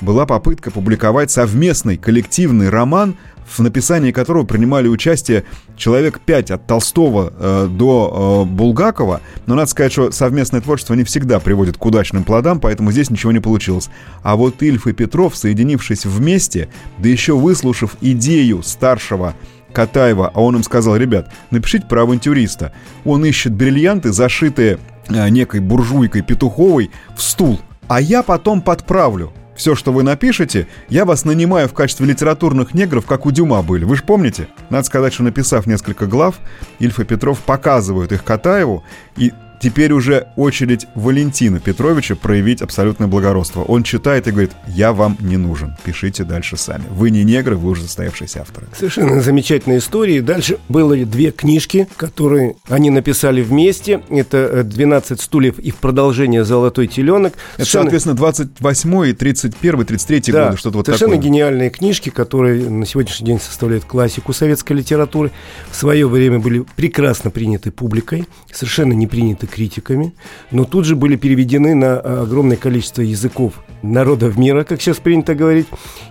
была 0.00 0.26
попытка 0.26 0.72
публиковать 0.72 1.30
совместный 1.30 1.98
коллективный 1.98 2.68
роман 2.68 3.14
в 3.48 3.60
написании 3.60 4.12
которого 4.12 4.44
принимали 4.44 4.88
участие 4.88 5.44
человек 5.76 6.20
пять 6.20 6.50
от 6.50 6.66
Толстого 6.66 7.32
э, 7.36 7.68
до 7.70 8.44
э, 8.46 8.50
Булгакова. 8.52 9.20
Но 9.46 9.54
надо 9.54 9.70
сказать, 9.70 9.92
что 9.92 10.10
совместное 10.10 10.60
творчество 10.60 10.94
не 10.94 11.04
всегда 11.04 11.40
приводит 11.40 11.76
к 11.76 11.84
удачным 11.84 12.24
плодам, 12.24 12.60
поэтому 12.60 12.92
здесь 12.92 13.10
ничего 13.10 13.32
не 13.32 13.40
получилось. 13.40 13.88
А 14.22 14.36
вот 14.36 14.62
Ильф 14.62 14.86
и 14.86 14.92
Петров, 14.92 15.36
соединившись 15.36 16.04
вместе, 16.04 16.68
да 16.98 17.08
еще 17.08 17.36
выслушав 17.36 17.96
идею 18.00 18.62
старшего 18.62 19.34
Катаева, 19.72 20.30
а 20.34 20.40
он 20.40 20.56
им 20.56 20.62
сказал, 20.62 20.96
ребят, 20.96 21.30
напишите 21.50 21.86
про 21.86 22.02
авантюриста. 22.02 22.72
Он 23.04 23.24
ищет 23.24 23.54
бриллианты, 23.54 24.12
зашитые 24.12 24.78
э, 25.08 25.28
некой 25.28 25.60
буржуйкой 25.60 26.22
Петуховой, 26.22 26.90
в 27.16 27.22
стул. 27.22 27.60
А 27.86 28.00
я 28.00 28.22
потом 28.22 28.60
подправлю. 28.60 29.32
Все, 29.58 29.74
что 29.74 29.92
вы 29.92 30.04
напишете, 30.04 30.68
я 30.88 31.04
вас 31.04 31.24
нанимаю 31.24 31.68
в 31.68 31.74
качестве 31.74 32.06
литературных 32.06 32.74
негров, 32.74 33.06
как 33.06 33.26
у 33.26 33.32
Дюма 33.32 33.60
были. 33.62 33.84
Вы 33.84 33.96
же 33.96 34.04
помните? 34.04 34.46
Надо 34.70 34.86
сказать, 34.86 35.12
что 35.12 35.24
написав 35.24 35.66
несколько 35.66 36.06
глав, 36.06 36.36
Ильф 36.78 37.00
и 37.00 37.04
Петров 37.04 37.40
показывают 37.40 38.12
их 38.12 38.22
Катаеву, 38.22 38.84
и 39.16 39.32
Теперь 39.60 39.92
уже 39.92 40.28
очередь 40.36 40.86
Валентина 40.94 41.58
Петровича 41.58 42.14
проявить 42.14 42.62
абсолютное 42.62 43.08
благородство. 43.08 43.62
Он 43.62 43.82
читает 43.82 44.28
и 44.28 44.30
говорит, 44.30 44.52
я 44.68 44.92
вам 44.92 45.16
не 45.20 45.36
нужен, 45.36 45.76
пишите 45.84 46.24
дальше 46.24 46.56
сами. 46.56 46.84
Вы 46.90 47.10
не 47.10 47.24
негры, 47.24 47.56
вы 47.56 47.70
уже 47.70 47.82
состоявшиеся 47.82 48.42
авторы. 48.42 48.68
Совершенно 48.76 49.20
замечательная 49.20 49.78
история. 49.78 50.22
Дальше 50.22 50.58
было 50.68 50.96
две 50.96 51.32
книжки, 51.32 51.88
которые 51.96 52.54
они 52.68 52.90
написали 52.90 53.42
вместе. 53.42 54.00
Это 54.08 54.60
«12 54.60 55.20
стульев» 55.20 55.58
и 55.58 55.70
в 55.70 55.76
продолжение 55.76 56.44
«Золотой 56.44 56.86
теленок». 56.86 57.32
Это, 57.32 57.64
совершенно... 57.64 57.84
соответственно, 57.84 58.16
28 58.16 59.06
и 59.08 59.12
31 59.12 59.84
33 59.84 60.32
да, 60.32 60.46
годы, 60.46 60.56
что-то 60.56 60.76
вот 60.78 60.86
совершенно 60.86 61.12
такое. 61.12 61.24
гениальные 61.24 61.70
книжки, 61.70 62.10
которые 62.10 62.70
на 62.70 62.86
сегодняшний 62.86 63.26
день 63.26 63.40
составляют 63.40 63.84
классику 63.84 64.32
советской 64.32 64.74
литературы. 64.74 65.32
В 65.70 65.76
свое 65.76 66.06
время 66.08 66.38
были 66.38 66.64
прекрасно 66.76 67.30
приняты 67.30 67.72
публикой, 67.72 68.26
совершенно 68.52 68.92
не 68.92 69.06
приняты 69.06 69.47
критиками, 69.48 70.12
но 70.50 70.64
тут 70.64 70.84
же 70.84 70.96
были 70.96 71.16
переведены 71.16 71.74
на 71.74 71.98
а, 71.98 72.22
огромное 72.22 72.56
количество 72.56 73.02
языков 73.02 73.54
народов 73.82 74.36
мира, 74.36 74.64
как 74.64 74.80
сейчас 74.80 74.98
принято 74.98 75.34
говорить, 75.34 75.66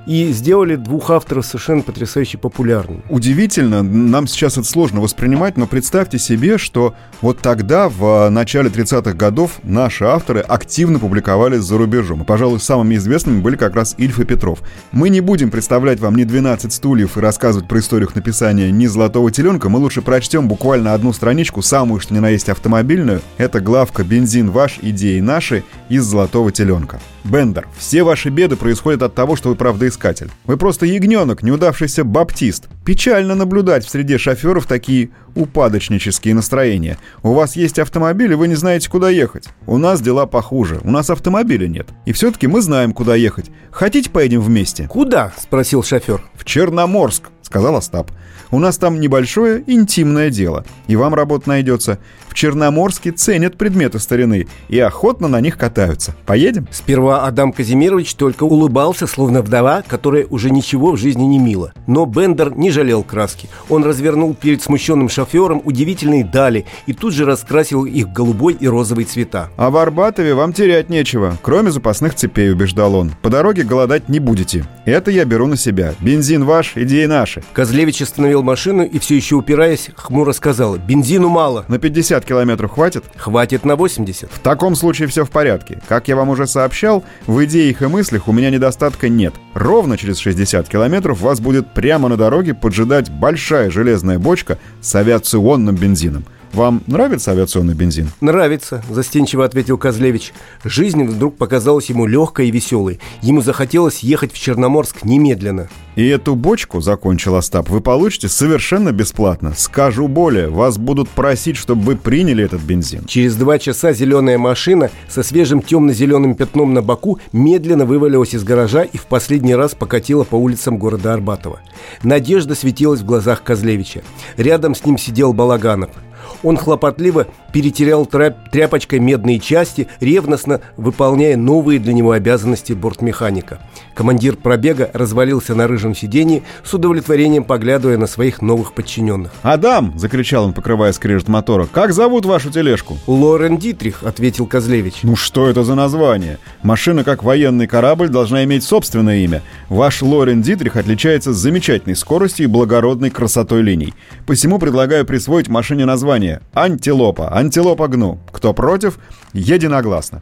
и 0.06 0.32
сделали 0.32 0.76
двух 0.76 1.10
авторов 1.10 1.46
совершенно 1.46 1.82
потрясающе 1.82 2.38
популярными. 2.38 3.02
Удивительно, 3.10 3.84
нам 3.84 4.28
сейчас 4.28 4.58
это 4.58 4.68
сложно 4.68 5.02
воспринимать, 5.02 5.58
но 5.58 5.68
представьте 5.68 6.18
себе, 6.18 6.58
что 6.58 6.96
вот 7.22 7.40
тогда, 7.40 7.90
в 7.90 8.30
начале 8.30 8.70
30-х 8.70 9.14
годов, 9.14 9.60
наши 9.64 10.06
авторы 10.06 10.40
активно 10.40 11.00
публиковались 11.00 11.64
за 11.64 11.78
рубежом. 11.78 12.22
И, 12.22 12.26
пожалуй, 12.26 12.60
самыми 12.60 12.96
известными 12.96 13.42
были 13.42 13.56
как 13.56 13.76
раз 13.76 13.96
Ильф 13.98 14.20
и 14.20 14.26
Петров. 14.26 14.60
Мы 14.92 15.10
не 15.10 15.22
будем 15.22 15.52
представлять 15.52 16.00
вам 16.00 16.16
ни 16.16 16.24
12 16.24 16.72
стульев 16.72 17.18
и 17.18 17.22
рассказывать 17.22 17.68
про 17.68 17.80
историю 17.80 18.08
их 18.08 18.16
написания, 18.16 18.72
ни 18.72 18.86
«Золотого 18.86 19.32
теленка», 19.32 19.70
мы 19.70 19.80
лучше 19.80 20.02
прочтем 20.02 20.48
буквально 20.48 20.94
одну 20.94 21.14
страничку, 21.14 21.62
самую, 21.62 22.00
что 22.00 22.14
ни 22.14 22.20
на 22.20 22.30
есть 22.30 22.50
автомобильную. 22.50 23.22
Это 23.38 23.60
главка 23.60 24.04
«Бензин 24.04 24.52
ваш, 24.52 24.80
идеи 24.82 25.20
наши» 25.20 25.64
из 25.90 26.04
«Золотого 26.04 26.52
теленка». 26.52 27.00
Бендер, 27.24 27.68
все 27.78 28.04
ваши 28.04 28.30
беды 28.30 28.56
происходят 28.56 29.04
от 29.04 29.14
того, 29.14 29.36
что 29.36 29.50
вы 29.50 29.56
правдоискатель. 29.56 30.30
Вы 30.46 30.58
просто 30.58 30.86
ягненок, 30.86 31.44
неудавшийся 31.44 32.04
баптист. 32.04 32.70
Печально 32.86 33.36
наблюдать 33.36 33.86
в 33.86 33.90
среде 33.90 34.18
шоферов 34.18 34.66
такие 34.66 35.10
упадочнические 35.36 36.34
настроения. 36.34 36.98
У 37.24 37.34
вас 37.34 37.56
есть 37.56 37.80
автомобиль, 37.80 38.32
и 38.32 38.36
вы 38.36 38.48
не 38.48 38.56
знаете, 38.56 38.90
куда 38.90 39.10
ехать. 39.10 39.50
У 39.66 39.78
нас 39.78 40.02
дела 40.02 40.26
похуже. 40.26 40.80
У 40.84 40.90
нас 40.90 41.10
автомобиля 41.10 41.68
нет. 41.68 41.90
И 42.06 42.14
все-таки 42.14 42.48
мы 42.48 42.62
знаем, 42.62 42.94
куда 42.94 43.16
ехать. 43.16 43.52
Хотите, 43.72 44.10
поедем 44.10 44.42
вместе? 44.42 44.88
Куда? 44.88 45.34
Спросил 45.38 45.84
шофер. 45.84 46.24
В 46.34 46.46
Черноморск, 46.46 47.30
сказал 47.48 47.78
Остап. 47.78 48.12
У 48.52 48.60
нас 48.60 48.78
там 48.78 49.00
небольшое 49.00 49.64
интимное 49.68 50.30
дело, 50.30 50.66
и 50.88 50.96
вам 50.96 51.14
работа 51.14 51.50
найдется. 51.50 51.98
В 52.28 52.34
Черноморске 52.34 53.12
ценят 53.12 53.58
предметы 53.58 54.00
старины 54.00 54.48
и 54.70 54.80
охотно 54.80 55.28
на 55.28 55.42
них 55.42 55.58
катаются. 55.58 56.14
Поедем? 56.26 56.68
Сперва 56.72 57.26
Адам 57.26 57.52
Казимирович 57.52 58.14
только 58.16 58.44
улыбался, 58.44 59.08
словно 59.08 59.42
вдова, 59.42 59.82
которая 59.82 60.26
уже 60.30 60.52
ничего 60.52 60.92
в 60.92 60.98
жизни 60.98 61.24
не 61.24 61.40
мила. 61.40 61.74
Но 61.88 62.06
Бендер 62.06 62.56
не 62.56 62.70
жалел 62.70 63.04
краски. 63.04 63.50
Он 63.70 63.84
развернул 63.84 64.36
перед 64.36 64.62
смущенным 64.62 65.10
шофером 65.10 65.62
удивительные 65.64 66.24
дали 66.24 66.66
и 66.86 66.94
тут 66.94 67.14
же 67.14 67.26
раскрасил 67.26 67.86
их 67.86 68.08
в 68.08 68.14
голубой 68.14 68.54
и 68.54 68.68
розовый 68.68 69.06
цвета. 69.06 69.50
А 69.58 69.70
в 69.70 69.78
Арбатове 69.78 70.36
вам 70.36 70.54
терять 70.54 70.90
нечего, 70.90 71.38
кроме 71.42 71.72
запасных 71.72 72.14
цепей, 72.14 72.52
убеждал 72.52 72.96
он. 72.96 73.14
По 73.22 73.30
дороге 73.30 73.64
голодать 73.64 74.10
не 74.10 74.20
будете. 74.20 74.66
Это 74.86 75.12
я 75.12 75.26
беру 75.26 75.48
на 75.48 75.58
себя. 75.58 75.96
Бензин 76.02 76.46
ваш, 76.46 76.74
идеи 76.76 77.06
наши. 77.06 77.37
Козлевич 77.54 78.02
остановил 78.02 78.44
машину 78.44 78.84
и 78.84 79.00
все 79.00 79.16
еще 79.16 79.36
упираясь, 79.36 79.90
хмуро 79.96 80.34
сказал 80.34 80.78
«Бензину 80.78 81.30
мало». 81.30 81.66
На 81.68 81.80
50 81.80 82.26
километров 82.26 82.72
хватит? 82.72 83.04
Хватит 83.16 83.66
на 83.66 83.76
80. 83.76 84.30
В 84.32 84.40
таком 84.40 84.76
случае 84.76 85.08
все 85.08 85.26
в 85.26 85.30
порядке. 85.30 85.82
Как 85.88 86.08
я 86.08 86.16
вам 86.16 86.30
уже 86.30 86.48
сообщал, 86.48 87.04
в 87.26 87.44
идеях 87.46 87.82
и 87.82 87.88
мыслях 87.88 88.28
у 88.28 88.32
меня 88.32 88.50
недостатка 88.50 89.10
нет. 89.10 89.34
Ровно 89.54 89.98
через 89.98 90.18
60 90.20 90.68
километров 90.68 91.22
вас 91.22 91.40
будет 91.40 91.74
прямо 91.74 92.10
на 92.10 92.18
дороге 92.18 92.54
поджидать 92.54 93.10
большая 93.10 93.72
железная 93.72 94.20
бочка 94.20 94.58
с 94.82 94.96
авиационным 94.96 95.76
бензином. 95.76 96.26
Вам 96.58 96.82
нравится 96.88 97.34
авиационный 97.34 97.76
бензин? 97.76 98.10
Нравится, 98.20 98.84
застенчиво 98.90 99.46
ответил 99.46 99.78
Козлевич. 99.78 100.34
Жизнь 100.64 101.04
вдруг 101.04 101.38
показалась 101.38 101.86
ему 101.86 102.08
легкой 102.08 102.48
и 102.48 102.52
веселой. 102.52 103.00
Ему 103.22 103.42
захотелось 103.42 104.00
ехать 104.00 104.34
в 104.34 104.40
Черноморск 104.40 105.04
немедленно. 105.04 105.70
И 105.96 106.08
эту 106.08 106.34
бочку, 106.34 106.82
закончил 106.82 107.36
Остап, 107.36 107.70
вы 107.70 107.80
получите 107.80 108.28
совершенно 108.28 108.92
бесплатно. 108.92 109.54
Скажу 109.56 110.08
более, 110.08 110.50
вас 110.50 110.80
будут 110.80 111.10
просить, 111.10 111.58
чтобы 111.58 111.84
вы 111.84 111.96
приняли 111.96 112.44
этот 112.44 112.62
бензин. 112.62 113.06
Через 113.06 113.36
два 113.36 113.60
часа 113.60 113.94
зеленая 113.94 114.40
машина 114.40 114.90
со 115.08 115.22
свежим 115.22 115.62
темно-зеленым 115.62 116.34
пятном 116.34 116.74
на 116.74 116.82
боку 116.82 117.20
медленно 117.34 117.86
вывалилась 117.86 118.34
из 118.34 118.44
гаража 118.44 118.82
и 118.82 118.98
в 118.98 119.06
последний 119.06 119.54
раз 119.54 119.76
покатила 119.76 120.24
по 120.24 120.36
улицам 120.38 120.80
города 120.80 121.14
Арбатова. 121.14 121.60
Надежда 122.02 122.56
светилась 122.56 123.02
в 123.02 123.06
глазах 123.06 123.44
Козлевича. 123.44 124.02
Рядом 124.38 124.74
с 124.74 124.84
ним 124.84 124.98
сидел 124.98 125.34
Балаганов– 125.34 125.92
он 126.44 126.58
хлопотливо 126.58 127.28
перетерял 127.52 128.06
тряпочкой 128.06 129.00
медные 129.00 129.40
части, 129.40 129.88
ревностно 130.00 130.62
выполняя 130.76 131.36
новые 131.36 131.80
для 131.80 131.94
него 131.94 132.12
обязанности 132.12 132.74
бортмеханика. 132.74 133.60
Командир 133.96 134.36
пробега 134.36 134.92
развалился 134.94 135.56
на 135.56 135.68
рыжем 135.68 135.96
сиденье, 135.96 136.44
с 136.64 136.74
удовлетворением 136.74 137.44
поглядывая 137.44 137.98
на 137.98 138.06
своих 138.06 138.42
новых 138.42 138.74
подчиненных. 138.74 139.32
«Адам!»– 139.42 139.94
закричал 139.98 140.46
он, 140.46 140.54
покрывая 140.54 140.92
скрежет 140.94 141.28
мотора. 141.28 141.68
«Как 141.72 141.94
зовут 141.94 142.26
вашу 142.26 142.52
тележку?» 142.52 142.98
«Лорен 143.08 143.58
Дитрих»,– 143.58 144.04
ответил 144.04 144.46
Козлевич. 144.46 145.00
«Ну 145.04 145.16
что 145.16 145.48
это 145.48 145.64
за 145.64 145.76
название? 145.76 146.38
Машина, 146.62 147.04
как 147.04 147.24
военный 147.24 147.68
корабль, 147.68 148.10
должна 148.10 148.44
иметь 148.44 148.64
собственное 148.64 149.18
имя. 149.18 149.42
Ваш 149.70 150.02
Лорен 150.02 150.42
Дитрих 150.42 150.76
отличается 150.76 151.34
замечательной 151.34 151.96
скоростью 151.96 152.46
и 152.46 152.48
благородной 152.48 153.10
красотой 153.10 153.62
линий. 153.62 153.94
Посему 154.26 154.60
предлагаю 154.60 155.06
присвоить 155.06 155.48
машине 155.48 155.86
название 155.86 156.17
«Антилопа». 156.54 157.36
Антилопа 157.36 157.88
гну. 157.88 158.20
Кто 158.32 158.54
против? 158.54 159.00
Единогласно. 159.34 160.22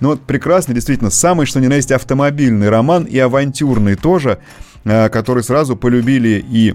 Ну 0.00 0.10
вот 0.10 0.20
прекрасный, 0.22 0.74
действительно, 0.74 1.10
самый 1.10 1.46
что 1.46 1.60
ни 1.60 1.66
на 1.66 1.74
есть 1.74 1.92
автомобильный 1.92 2.68
роман 2.68 3.04
и 3.04 3.18
авантюрный 3.18 3.94
тоже, 3.94 4.38
э, 4.84 5.08
который 5.08 5.42
сразу 5.42 5.76
полюбили 5.76 6.44
и 6.46 6.74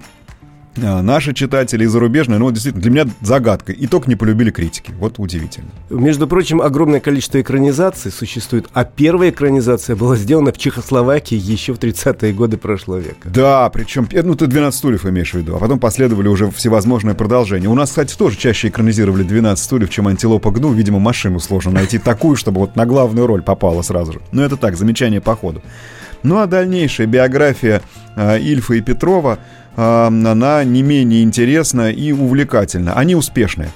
наши 0.75 1.33
читатели 1.33 1.83
и 1.83 1.87
зарубежные, 1.87 2.39
ну, 2.39 2.51
действительно, 2.51 2.81
для 2.81 2.91
меня 2.91 3.05
загадка. 3.21 3.71
И 3.71 3.87
только 3.87 4.09
не 4.09 4.15
полюбили 4.15 4.51
критики. 4.51 4.93
Вот 4.99 5.15
удивительно. 5.17 5.69
Между 5.89 6.27
прочим, 6.27 6.61
огромное 6.61 6.99
количество 6.99 7.41
экранизаций 7.41 8.11
существует, 8.11 8.67
а 8.73 8.83
первая 8.83 9.29
экранизация 9.29 9.95
была 9.95 10.15
сделана 10.15 10.51
в 10.51 10.57
Чехословакии 10.57 11.35
еще 11.35 11.73
в 11.73 11.79
30-е 11.79 12.33
годы 12.33 12.57
прошлого 12.57 12.99
века. 12.99 13.29
Да, 13.29 13.69
причем, 13.69 14.07
э, 14.11 14.21
ну, 14.23 14.35
ты 14.35 14.47
12 14.47 14.77
стульев 14.77 15.05
имеешь 15.05 15.31
в 15.31 15.37
виду, 15.37 15.55
а 15.55 15.59
потом 15.59 15.79
последовали 15.79 16.27
уже 16.27 16.49
всевозможные 16.51 17.15
продолжения. 17.15 17.67
У 17.67 17.75
нас, 17.75 17.89
кстати, 17.89 18.15
тоже 18.15 18.37
чаще 18.37 18.69
экранизировали 18.69 19.23
12 19.23 19.63
стульев, 19.63 19.89
чем 19.89 20.07
антилопа 20.07 20.51
гну. 20.51 20.71
Видимо, 20.71 20.99
машину 20.99 21.39
сложно 21.39 21.71
найти 21.71 21.97
такую, 21.97 22.35
чтобы 22.35 22.61
вот 22.61 22.75
на 22.75 22.85
главную 22.85 23.27
роль 23.27 23.41
попала 23.41 23.81
сразу 23.81 24.13
же. 24.13 24.21
Но 24.31 24.43
это 24.43 24.57
так, 24.57 24.77
замечание 24.77 25.21
по 25.21 25.35
ходу. 25.35 25.61
Ну 26.21 26.39
а 26.39 26.47
дальнейшая 26.47 27.07
биография 27.07 27.81
э, 28.15 28.39
Ильфа 28.39 28.75
и 28.75 28.81
Петрова– 28.81 29.39
она 29.79 30.63
не 30.65 30.81
менее 30.81 31.23
интересна 31.23 31.89
и 31.89 32.11
увлекательна. 32.11 32.95
Они 32.95 33.15
успешны. 33.15 33.69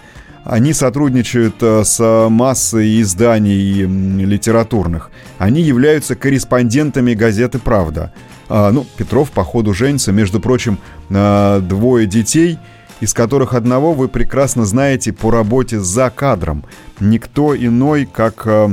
Они 0.44 0.74
сотрудничают 0.74 1.56
э, 1.62 1.84
с 1.86 2.28
массой 2.30 3.02
изданий 3.02 3.86
литературных. 4.26 5.10
Они 5.38 5.62
являются 5.62 6.16
корреспондентами 6.16 7.14
газеты 7.14 7.60
«Правда». 7.60 8.12
А, 8.50 8.72
ну, 8.72 8.86
Петров, 8.98 9.32
по 9.32 9.46
ходу 9.46 9.74
женится, 9.74 10.12
между 10.12 10.42
прочим, 10.42 10.78
двое 11.08 12.06
детей, 12.06 12.60
из 13.00 13.14
которых 13.14 13.54
одного 13.54 13.94
вы 13.94 14.10
прекрасно 14.10 14.66
знаете 14.66 15.14
по 15.14 15.32
работе 15.32 15.80
за 15.80 16.10
кадром. 16.10 16.66
Никто 17.00 17.56
иной, 17.56 18.06
как 18.06 18.46
э, 18.46 18.70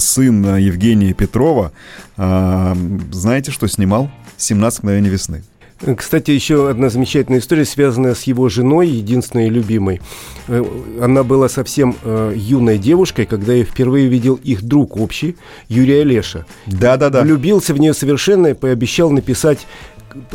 сын 0.00 0.56
Евгения 0.56 1.12
Петрова, 1.12 1.70
знаете, 2.16 3.52
что 3.52 3.68
снимал? 3.68 4.10
«17 4.36 4.80
мгновений 4.80 5.10
весны». 5.10 5.44
Кстати, 5.96 6.30
еще 6.30 6.70
одна 6.70 6.88
замечательная 6.88 7.40
история, 7.40 7.64
связанная 7.64 8.14
с 8.14 8.22
его 8.24 8.48
женой, 8.48 8.88
единственной 8.88 9.48
любимой. 9.48 10.00
Э, 10.48 10.64
она 11.00 11.24
была 11.24 11.48
совсем 11.48 11.96
э, 12.02 12.32
юной 12.36 12.78
девушкой, 12.78 13.26
когда 13.26 13.52
я 13.52 13.64
впервые 13.64 14.08
видел 14.08 14.38
их 14.42 14.62
друг 14.62 14.96
общий, 14.96 15.36
Юрий 15.68 16.00
Олеша. 16.00 16.46
Да-да-да. 16.66 17.22
Влюбился 17.22 17.74
в 17.74 17.78
нее 17.78 17.92
совершенно 17.92 18.48
и 18.48 18.54
пообещал 18.54 19.10
написать 19.10 19.66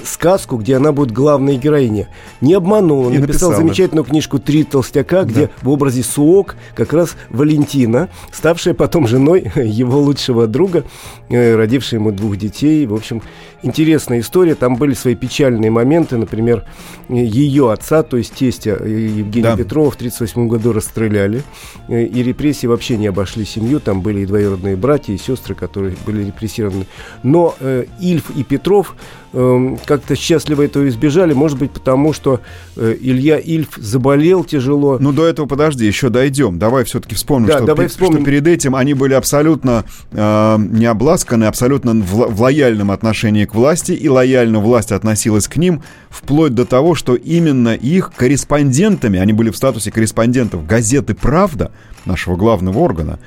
сказку, 0.03 0.57
где 0.57 0.75
она 0.75 0.91
будет 0.91 1.11
главной 1.11 1.57
героиней. 1.57 2.07
Не 2.41 2.53
обманул, 2.53 3.07
он 3.07 3.13
написал, 3.13 3.49
написал 3.49 3.53
замечательную 3.55 4.05
книжку 4.05 4.39
«Три 4.39 4.63
толстяка», 4.63 5.23
где 5.23 5.47
да. 5.47 5.51
в 5.61 5.69
образе 5.69 6.03
Суок 6.03 6.55
как 6.75 6.93
раз 6.93 7.15
Валентина, 7.29 8.09
ставшая 8.31 8.73
потом 8.73 9.07
женой 9.07 9.51
его 9.55 9.99
лучшего 9.99 10.47
друга, 10.47 10.83
э, 11.29 11.55
родившая 11.55 11.99
ему 11.99 12.11
двух 12.11 12.37
детей. 12.37 12.85
В 12.85 12.93
общем, 12.93 13.21
интересная 13.63 14.19
история. 14.19 14.55
Там 14.55 14.75
были 14.75 14.93
свои 14.93 15.15
печальные 15.15 15.71
моменты. 15.71 16.17
Например, 16.17 16.65
ее 17.07 17.71
отца, 17.71 18.03
то 18.03 18.17
есть 18.17 18.33
тестя 18.33 18.77
э, 18.79 18.89
Евгения 18.89 19.51
да. 19.51 19.57
Петрова 19.57 19.91
в 19.91 19.95
1938 19.95 20.47
году 20.47 20.73
расстреляли. 20.73 21.43
Э, 21.87 22.03
и 22.03 22.23
репрессии 22.23 22.67
вообще 22.67 22.97
не 22.97 23.07
обошли 23.07 23.45
семью. 23.45 23.79
Там 23.79 24.01
были 24.01 24.21
и 24.21 24.25
двоюродные 24.25 24.75
братья, 24.75 25.13
и 25.13 25.17
сестры, 25.17 25.55
которые 25.55 25.95
были 26.05 26.23
репрессированы. 26.25 26.85
Но 27.23 27.55
э, 27.59 27.85
Ильф 27.99 28.29
и 28.35 28.43
Петров 28.43 28.95
э, 29.33 29.68
как-то 29.77 30.15
счастливо 30.15 30.63
этого 30.63 30.87
избежали. 30.89 31.33
Может 31.33 31.57
быть, 31.57 31.71
потому 31.71 32.13
что 32.13 32.41
э, 32.75 32.95
Илья 32.99 33.37
Ильф 33.37 33.69
заболел 33.77 34.43
тяжело. 34.43 34.97
Ну, 34.99 35.11
до 35.11 35.25
этого 35.25 35.45
подожди, 35.45 35.85
еще 35.85 36.09
дойдем. 36.09 36.59
Давай 36.59 36.83
все-таки 36.83 37.15
вспомним, 37.15 37.47
да, 37.47 37.57
что, 37.57 37.65
давай 37.65 37.87
вспомним. 37.87 38.17
что 38.17 38.25
перед 38.25 38.47
этим 38.47 38.75
они 38.75 38.93
были 38.93 39.13
абсолютно 39.13 39.85
э, 40.11 40.57
не 40.59 40.85
обласканы, 40.85 41.45
абсолютно 41.45 41.93
в, 41.93 42.33
в 42.33 42.41
лояльном 42.41 42.91
отношении 42.91 43.45
к 43.45 43.55
власти, 43.55 43.91
и 43.91 44.07
лояльно 44.09 44.59
власть 44.59 44.91
относилась 44.91 45.47
к 45.47 45.57
ним, 45.57 45.83
вплоть 46.09 46.53
до 46.53 46.65
того, 46.65 46.95
что 46.95 47.15
именно 47.15 47.75
их 47.75 48.11
корреспондентами, 48.15 49.19
они 49.19 49.33
были 49.33 49.49
в 49.49 49.57
статусе 49.57 49.91
корреспондентов 49.91 50.65
газеты 50.65 51.13
«Правда», 51.13 51.71
нашего 52.05 52.35
главного 52.35 52.79
органа, 52.79 53.19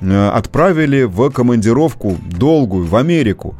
э, 0.00 0.28
отправили 0.28 1.02
в 1.04 1.30
командировку 1.30 2.16
долгую 2.30 2.86
в 2.86 2.96
Америку. 2.96 3.54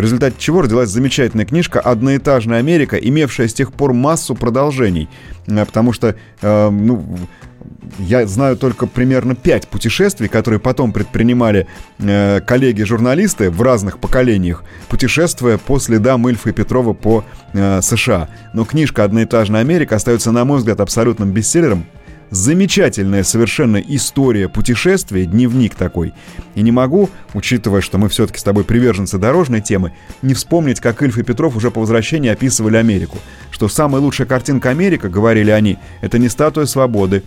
В 0.00 0.02
результате 0.02 0.36
чего 0.38 0.62
родилась 0.62 0.88
замечательная 0.88 1.44
книжка 1.44 1.78
«Одноэтажная 1.78 2.56
Америка», 2.60 2.96
имевшая 2.96 3.48
с 3.48 3.52
тех 3.52 3.70
пор 3.70 3.92
массу 3.92 4.34
продолжений. 4.34 5.10
Э, 5.46 5.66
потому 5.66 5.92
что, 5.92 6.16
э, 6.40 6.70
ну, 6.70 7.04
я 7.98 8.26
знаю 8.26 8.56
только 8.56 8.86
примерно 8.86 9.34
пять 9.34 9.68
путешествий, 9.68 10.28
которые 10.28 10.58
потом 10.58 10.94
предпринимали 10.94 11.66
э, 11.98 12.40
коллеги-журналисты 12.40 13.50
в 13.50 13.60
разных 13.60 13.98
поколениях, 13.98 14.64
путешествуя 14.88 15.58
по 15.58 15.78
следам 15.78 16.26
Ильфа 16.26 16.48
и 16.48 16.52
Петрова 16.54 16.94
по 16.94 17.22
э, 17.52 17.82
США. 17.82 18.30
Но 18.54 18.64
книжка 18.64 19.04
«Одноэтажная 19.04 19.60
Америка» 19.60 19.96
остается, 19.96 20.32
на 20.32 20.46
мой 20.46 20.60
взгляд, 20.60 20.80
абсолютным 20.80 21.32
бестселлером, 21.32 21.84
замечательная 22.30 23.24
совершенно 23.24 23.76
история 23.76 24.48
путешествия, 24.48 25.26
дневник 25.26 25.74
такой. 25.74 26.14
И 26.54 26.62
не 26.62 26.72
могу, 26.72 27.10
учитывая, 27.34 27.80
что 27.80 27.98
мы 27.98 28.08
все-таки 28.08 28.38
с 28.38 28.42
тобой 28.42 28.64
приверженцы 28.64 29.18
дорожной 29.18 29.60
темы, 29.60 29.92
не 30.22 30.34
вспомнить, 30.34 30.80
как 30.80 31.02
Ильф 31.02 31.18
и 31.18 31.22
Петров 31.22 31.56
уже 31.56 31.70
по 31.70 31.80
возвращении 31.80 32.30
описывали 32.30 32.76
Америку. 32.76 33.18
Что 33.50 33.68
самая 33.68 34.00
лучшая 34.00 34.26
картинка 34.26 34.70
Америка, 34.70 35.08
говорили 35.08 35.50
они, 35.50 35.78
это 36.00 36.18
не 36.18 36.28
статуя 36.28 36.66
свободы, 36.66 37.22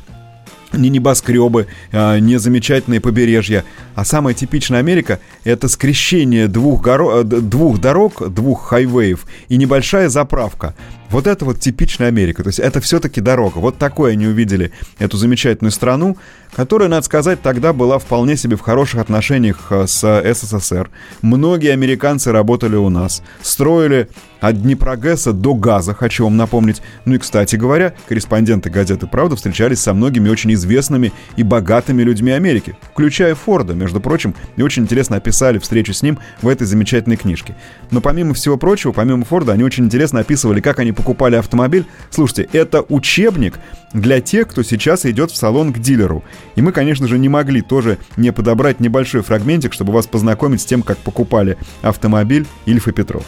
не 0.74 0.89
небоскребы, 0.89 1.67
а, 1.91 2.17
не 2.19 2.38
замечательные 2.38 3.00
побережья. 3.00 3.63
А 3.95 4.05
самая 4.05 4.33
типичная 4.33 4.79
Америка— 4.79 5.19
это 5.43 5.67
скрещение 5.67 6.48
двух, 6.48 6.81
горо... 6.81 7.22
Э, 7.22 7.24
двух 7.24 7.79
дорог, 7.79 8.29
двух 8.33 8.67
хайвеев 8.67 9.25
и 9.50 9.57
небольшая 9.57 10.10
заправка. 10.10 10.75
Вот 11.13 11.27
это 11.27 11.46
вот 11.46 11.60
типичная 11.60 12.08
Америка. 12.08 12.41
То 12.41 12.50
есть 12.50 12.58
это 12.58 12.82
все-таки 12.82 13.22
дорога. 13.22 13.60
Вот 13.60 13.77
такое 13.77 14.13
они 14.13 14.25
увидели 14.25 14.72
эту 14.98 15.15
замечательную 15.15 15.72
страну, 15.72 16.17
которая, 16.55 16.89
надо 16.89 17.05
сказать, 17.05 17.39
тогда 17.43 17.72
была 17.72 18.00
вполне 18.00 18.36
себе 18.36 18.55
в 18.55 18.62
хороших 18.62 18.99
отношениях 18.99 19.67
э, 19.69 19.86
с 19.86 20.23
СССР. 20.34 20.89
Многие 21.21 21.71
американцы 21.71 22.32
работали 22.32 22.78
у 22.78 22.89
нас. 22.89 23.21
Строили 23.43 24.10
от 24.43 24.62
Днепрогэса 24.62 25.32
до 25.32 25.54
газа, 25.54 25.93
хочу 25.93 26.26
вам 26.26 26.36
напомнить. 26.36 26.82
Ну 27.06 27.15
и, 27.15 27.17
кстати 27.17 27.56
говоря, 27.56 27.93
корреспонденты 28.10 28.69
газеты 28.69 29.08
«Правда» 29.08 29.38
встречались 29.38 29.80
со 29.80 29.93
многими 29.93 30.28
очень 30.28 30.54
известными 30.54 31.13
и 31.38 31.43
богатыми 31.43 32.04
людьми 32.04 32.32
Америки, 32.34 32.76
включая 32.91 33.36
Форда, 33.36 33.73
между 33.73 34.02
прочим, 34.02 34.36
и 34.58 34.62
очень 34.62 34.84
интересно 34.84 35.15
описали 35.15 35.60
встречу 35.60 35.93
с 35.93 36.02
ним 36.02 36.19
в 36.41 36.49
этой 36.49 36.67
замечательной 36.67 37.15
книжке. 37.15 37.56
Но 37.89 38.02
помимо 38.02 38.34
всего 38.34 38.58
прочего, 38.58 38.91
помимо 38.91 39.23
Форда, 39.23 39.54
они 39.54 39.63
очень 39.63 39.86
интересно 39.86 40.19
описывали, 40.19 40.60
как 40.60 40.80
они 40.80 40.91
покупали 41.04 41.36
автомобиль. 41.36 41.86
Слушайте, 42.10 42.48
это 42.54 42.86
учебник 42.88 43.60
для 43.92 44.22
тех, 44.22 44.48
кто 44.48 44.63
сейчас 44.63 45.06
идет 45.06 45.32
в 45.32 45.36
салон 45.36 45.74
к 45.74 45.80
дилеру. 45.80 46.24
И 46.56 46.62
мы, 46.62 46.72
конечно 46.72 47.08
же, 47.08 47.20
не 47.20 47.28
могли 47.28 47.62
тоже 47.62 47.98
не 48.16 48.32
подобрать 48.32 48.80
небольшой 48.80 49.22
фрагментик, 49.22 49.74
чтобы 49.74 49.92
вас 49.92 50.08
познакомить 50.08 50.62
с 50.62 50.66
тем, 50.66 50.82
как 50.82 50.98
покупали 50.98 51.58
автомобиль 51.82 52.48
Ильф 52.66 52.88
и 52.88 52.94
Петров. 52.94 53.26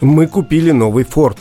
Мы 0.00 0.26
купили 0.26 0.72
новый 0.72 1.04
Форд. 1.04 1.38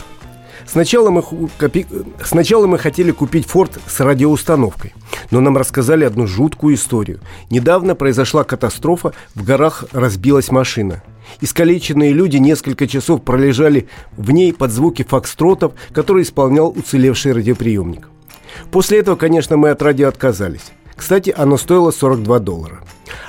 Сначала 0.67 1.09
мы, 1.09 1.23
копи... 1.57 1.87
Сначала 2.23 2.67
мы 2.67 2.77
хотели 2.77 3.09
купить 3.09 3.47
Форд 3.47 3.79
с 3.87 3.99
радиоустановкой, 4.01 4.93
но 5.31 5.39
нам 5.39 5.57
рассказали 5.57 6.05
одну 6.05 6.27
жуткую 6.27 6.75
историю. 6.75 7.21
Недавно 7.49 7.95
произошла 7.95 8.43
катастрофа, 8.43 9.13
в 9.33 9.43
горах 9.43 9.85
разбилась 9.93 10.51
машина. 10.51 11.01
Искалеченные 11.41 12.13
люди 12.13 12.37
несколько 12.37 12.87
часов 12.87 13.23
пролежали 13.23 13.87
в 14.17 14.31
ней 14.31 14.53
под 14.53 14.71
звуки 14.71 15.03
фокстротов, 15.03 15.73
которые 15.91 16.23
исполнял 16.23 16.69
уцелевший 16.69 17.33
радиоприемник. 17.33 18.09
После 18.71 18.99
этого, 18.99 19.15
конечно, 19.15 19.57
мы 19.57 19.69
от 19.69 19.81
радио 19.81 20.07
отказались. 20.07 20.71
Кстати, 20.95 21.33
оно 21.35 21.57
стоило 21.57 21.91
42 21.91 22.39
доллара. 22.39 22.79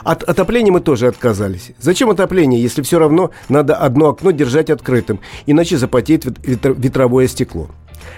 От 0.02 0.24
отопления 0.24 0.72
мы 0.72 0.80
тоже 0.80 1.06
отказались. 1.06 1.70
Зачем 1.78 2.10
отопление, 2.10 2.60
если 2.60 2.82
все 2.82 2.98
равно 2.98 3.30
надо 3.48 3.76
одно 3.76 4.08
окно 4.08 4.32
держать 4.32 4.70
открытым, 4.70 5.20
иначе 5.46 5.78
запотеет 5.78 6.24
ветр 6.44 6.74
ветровое 6.76 7.28
стекло. 7.28 7.70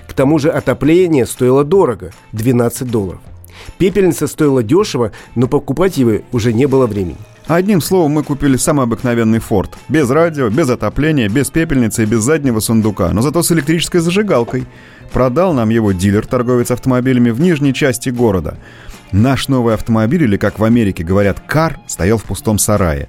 К 0.08 0.14
тому 0.14 0.38
же 0.38 0.50
отопление 0.50 1.26
стоило 1.26 1.64
дорого– 1.64 2.12
12 2.32 2.90
долларов. 2.90 3.20
Пепельница 3.78 4.26
стоила 4.26 4.62
дешево, 4.62 5.12
но 5.34 5.48
покупать 5.48 5.98
его 5.98 6.22
уже 6.32 6.52
не 6.52 6.66
было 6.66 6.86
времени. 6.86 7.18
Одним 7.46 7.80
словом, 7.80 8.12
мы 8.12 8.22
купили 8.22 8.56
самый 8.56 8.84
обыкновенный 8.84 9.40
Форд. 9.40 9.76
Без 9.88 10.08
радио, 10.10 10.48
без 10.48 10.70
отопления, 10.70 11.28
без 11.28 11.50
пепельницы 11.50 12.04
и 12.04 12.06
без 12.06 12.20
заднего 12.20 12.60
сундука, 12.60 13.10
но 13.12 13.20
зато 13.20 13.42
с 13.42 13.50
электрической 13.52 14.00
зажигалкой. 14.00 14.66
Продал 15.12 15.52
нам 15.52 15.68
его 15.68 15.92
дилер, 15.92 16.26
торговец 16.26 16.70
автомобилями, 16.70 17.30
в 17.30 17.40
нижней 17.40 17.74
части 17.74 18.10
города. 18.10 18.58
Наш 19.10 19.48
новый 19.48 19.74
автомобиль, 19.74 20.22
или 20.22 20.38
как 20.38 20.58
в 20.58 20.64
Америке 20.64 21.04
говорят, 21.04 21.40
кар, 21.40 21.78
стоял 21.86 22.16
в 22.16 22.24
пустом 22.24 22.58
сарае 22.58 23.08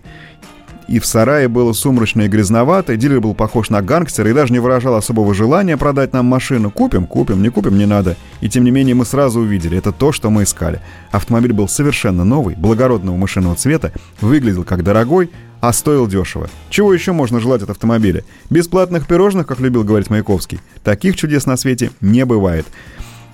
и 0.94 1.00
в 1.00 1.08
сарае 1.08 1.48
было 1.48 1.74
сумрачно 1.74 2.22
и 2.22 2.28
грязновато, 2.28 2.94
и 2.94 2.98
дилер 2.98 3.20
был 3.20 3.34
похож 3.34 3.72
на 3.72 3.82
гангстера 3.82 4.30
и 4.30 4.34
даже 4.34 4.54
не 4.54 4.60
выражал 4.60 4.94
особого 4.94 5.34
желания 5.34 5.76
продать 5.76 6.14
нам 6.14 6.28
машину. 6.28 6.70
Купим, 6.70 7.08
купим, 7.08 7.42
не 7.42 7.50
купим, 7.50 7.80
не 7.80 7.88
надо. 7.88 8.16
И 8.42 8.50
тем 8.50 8.64
не 8.64 8.70
менее 8.70 8.94
мы 8.94 9.04
сразу 9.04 9.40
увидели, 9.40 9.76
это 9.76 9.92
то, 9.92 10.12
что 10.12 10.30
мы 10.30 10.44
искали. 10.44 10.82
Автомобиль 11.10 11.52
был 11.52 11.68
совершенно 11.68 12.24
новый, 12.24 12.54
благородного 12.54 13.18
машинного 13.18 13.56
цвета, 13.56 13.92
выглядел 14.22 14.64
как 14.64 14.84
дорогой, 14.84 15.32
а 15.62 15.74
стоил 15.74 16.06
дешево. 16.06 16.48
Чего 16.70 16.94
еще 16.94 17.12
можно 17.12 17.40
желать 17.40 17.64
от 17.64 17.72
автомобиля? 17.72 18.24
Бесплатных 18.52 19.08
пирожных, 19.08 19.48
как 19.48 19.62
любил 19.62 19.84
говорить 19.84 20.12
Маяковский. 20.12 20.60
Таких 20.84 21.16
чудес 21.16 21.48
на 21.48 21.58
свете 21.58 21.90
не 22.02 22.24
бывает. 22.24 22.68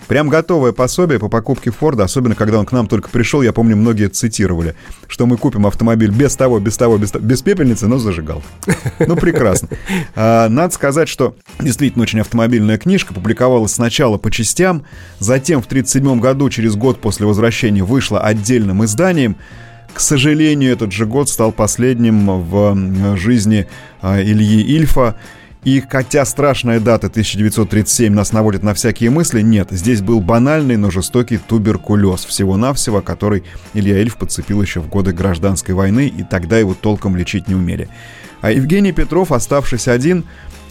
Прям 0.10 0.28
готовое 0.28 0.72
пособие 0.72 1.20
по 1.20 1.30
покупке 1.30 1.70
Форда, 1.70 2.06
особенно 2.06 2.34
когда 2.34 2.58
он 2.58 2.66
к 2.66 2.72
нам 2.72 2.88
только 2.88 3.10
пришел, 3.10 3.44
я 3.44 3.54
помню, 3.54 3.76
многие 3.76 4.10
цитировали, 4.10 4.74
что 5.08 5.28
мы 5.28 5.38
купим 5.38 5.68
автомобиль 5.68 6.10
без 6.10 6.36
того, 6.36 6.60
без 6.60 6.78
того, 6.78 6.98
без, 6.98 7.12
того, 7.12 7.24
без 7.24 7.44
пепельницы, 7.44 7.88
но 7.88 8.00
зажигал. 8.00 8.42
Ну, 9.08 9.16
прекрасно. 9.16 9.70
А, 10.16 10.50
надо 10.50 10.74
сказать, 10.74 11.08
что 11.10 11.36
действительно 11.60 12.04
очень 12.04 12.22
автомобильная 12.22 12.80
книжка, 12.80 13.14
публиковалась 13.14 13.74
сначала 13.74 14.18
по 14.18 14.32
частям, 14.32 14.84
затем 15.20 15.62
в 15.62 15.68
1937 15.68 16.20
году, 16.20 16.50
через 16.50 16.76
год 16.76 17.00
после 17.00 17.28
возвращения, 17.28 17.84
вышла 17.84 18.20
отдельным 18.20 18.84
изданием. 18.86 19.36
К 19.94 20.00
сожалению, 20.00 20.72
этот 20.72 20.92
же 20.92 21.06
год 21.06 21.30
стал 21.30 21.52
последним 21.52 22.42
в 22.50 23.16
жизни 23.16 23.68
а, 24.02 24.20
Ильи 24.20 24.64
Ильфа. 24.76 25.18
И 25.64 25.82
хотя 25.82 26.24
страшная 26.24 26.80
дата 26.80 27.08
1937 27.08 28.14
нас 28.14 28.32
наводит 28.32 28.64
на 28.64 28.74
всякие 28.74 29.10
мысли, 29.10 29.42
нет, 29.42 29.68
здесь 29.72 30.02
был 30.02 30.22
банальный, 30.22 30.78
но 30.78 30.90
жестокий 30.90 31.38
туберкулез, 31.38 32.24
всего-навсего, 32.24 33.02
который 33.02 33.44
Илья 33.74 34.02
Ильф 34.02 34.18
подцепил 34.18 34.62
еще 34.62 34.80
в 34.80 34.88
годы 34.88 35.12
гражданской 35.12 35.76
войны, 35.76 36.08
и 36.08 36.24
тогда 36.24 36.58
его 36.58 36.74
толком 36.74 37.18
лечить 37.18 37.50
не 37.50 37.56
умели. 37.56 37.90
А 38.40 38.52
Евгений 38.52 38.94
Петров, 38.94 39.34
оставшись 39.34 39.90
один, 39.90 40.24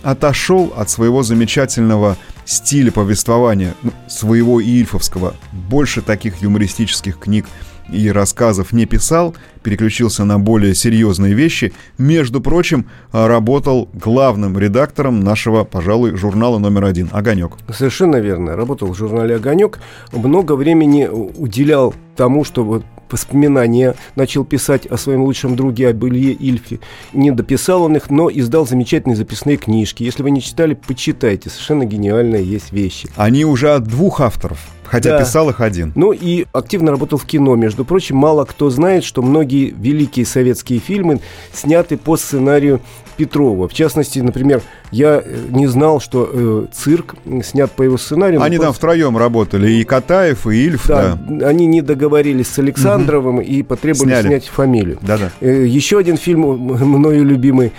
отошел 0.02 0.72
от 0.74 0.88
своего 0.88 1.22
замечательного 1.22 2.16
стиля 2.46 2.90
повествования, 2.90 3.74
ну, 3.82 3.92
своего 4.06 4.58
ильфовского. 4.58 5.34
Больше 5.52 6.00
таких 6.00 6.40
юмористических 6.40 7.18
книг 7.18 7.44
и 7.92 8.10
рассказов 8.10 8.72
не 8.72 8.86
писал, 8.86 9.34
переключился 9.62 10.24
на 10.24 10.38
более 10.38 10.74
серьезные 10.74 11.34
вещи. 11.34 11.72
Между 11.98 12.40
прочим, 12.40 12.86
работал 13.12 13.88
главным 13.92 14.58
редактором 14.58 15.20
нашего, 15.20 15.64
пожалуй, 15.64 16.16
журнала 16.16 16.58
номер 16.58 16.84
один 16.84 17.08
«Огонек». 17.12 17.52
Совершенно 17.72 18.16
верно. 18.16 18.56
Работал 18.56 18.92
в 18.92 18.96
журнале 18.96 19.36
«Огонек». 19.36 19.78
Много 20.12 20.52
времени 20.52 21.06
уделял 21.06 21.94
тому, 22.16 22.44
чтобы 22.44 22.82
воспоминания 23.10 23.94
начал 24.16 24.44
писать 24.44 24.86
о 24.86 24.96
своем 24.96 25.22
лучшем 25.22 25.56
друге, 25.56 25.88
об 25.88 26.04
Илье 26.04 26.32
Ильфе. 26.32 26.80
Не 27.12 27.30
дописал 27.30 27.82
он 27.82 27.96
их, 27.96 28.10
но 28.10 28.30
издал 28.30 28.66
замечательные 28.66 29.16
записные 29.16 29.56
книжки. 29.56 30.02
Если 30.02 30.22
вы 30.22 30.30
не 30.30 30.42
читали, 30.42 30.74
почитайте. 30.74 31.50
Совершенно 31.50 31.84
гениальные 31.84 32.44
есть 32.44 32.72
вещи. 32.72 33.08
Они 33.16 33.44
уже 33.44 33.74
от 33.74 33.84
двух 33.84 34.20
авторов. 34.20 34.58
Хотя 34.84 35.10
да. 35.10 35.24
писал 35.24 35.50
их 35.50 35.60
один. 35.60 35.92
Ну 35.94 36.12
и 36.12 36.46
активно 36.52 36.90
работал 36.90 37.18
в 37.18 37.26
кино. 37.26 37.54
Между 37.56 37.84
прочим, 37.84 38.16
мало 38.16 38.44
кто 38.44 38.70
знает, 38.70 39.04
что 39.04 39.20
многие 39.22 39.74
великие 39.76 40.24
советские 40.24 40.78
фильмы 40.78 41.20
сняты 41.52 41.98
по 41.98 42.16
сценарию 42.16 42.80
Петрова. 43.18 43.68
В 43.68 43.74
частности, 43.74 44.20
например, 44.20 44.62
я 44.92 45.20
э, 45.24 45.36
не 45.50 45.66
знал, 45.66 46.00
что 46.00 46.30
э, 46.32 46.66
цирк 46.72 47.16
снят 47.42 47.70
по 47.70 47.82
его 47.82 47.98
сценарию. 47.98 48.40
Они 48.40 48.58
там 48.58 48.72
втроем 48.72 49.18
работали, 49.18 49.70
и 49.72 49.84
Катаев, 49.84 50.46
и 50.46 50.66
Ильф. 50.66 50.86
Да, 50.86 51.18
да. 51.28 51.48
они 51.48 51.66
не 51.66 51.82
договорились 51.82 52.46
с 52.46 52.58
Александровым 52.60 53.36
угу. 53.36 53.42
и 53.42 53.64
потребовали 53.64 54.10
Сняли. 54.10 54.26
снять 54.28 54.46
фамилию. 54.46 54.98
Да-да. 55.02 55.32
Э, 55.40 55.66
еще 55.66 55.98
один 55.98 56.16
фильм, 56.16 56.42
мною 56.42 57.24
любимый, 57.24 57.72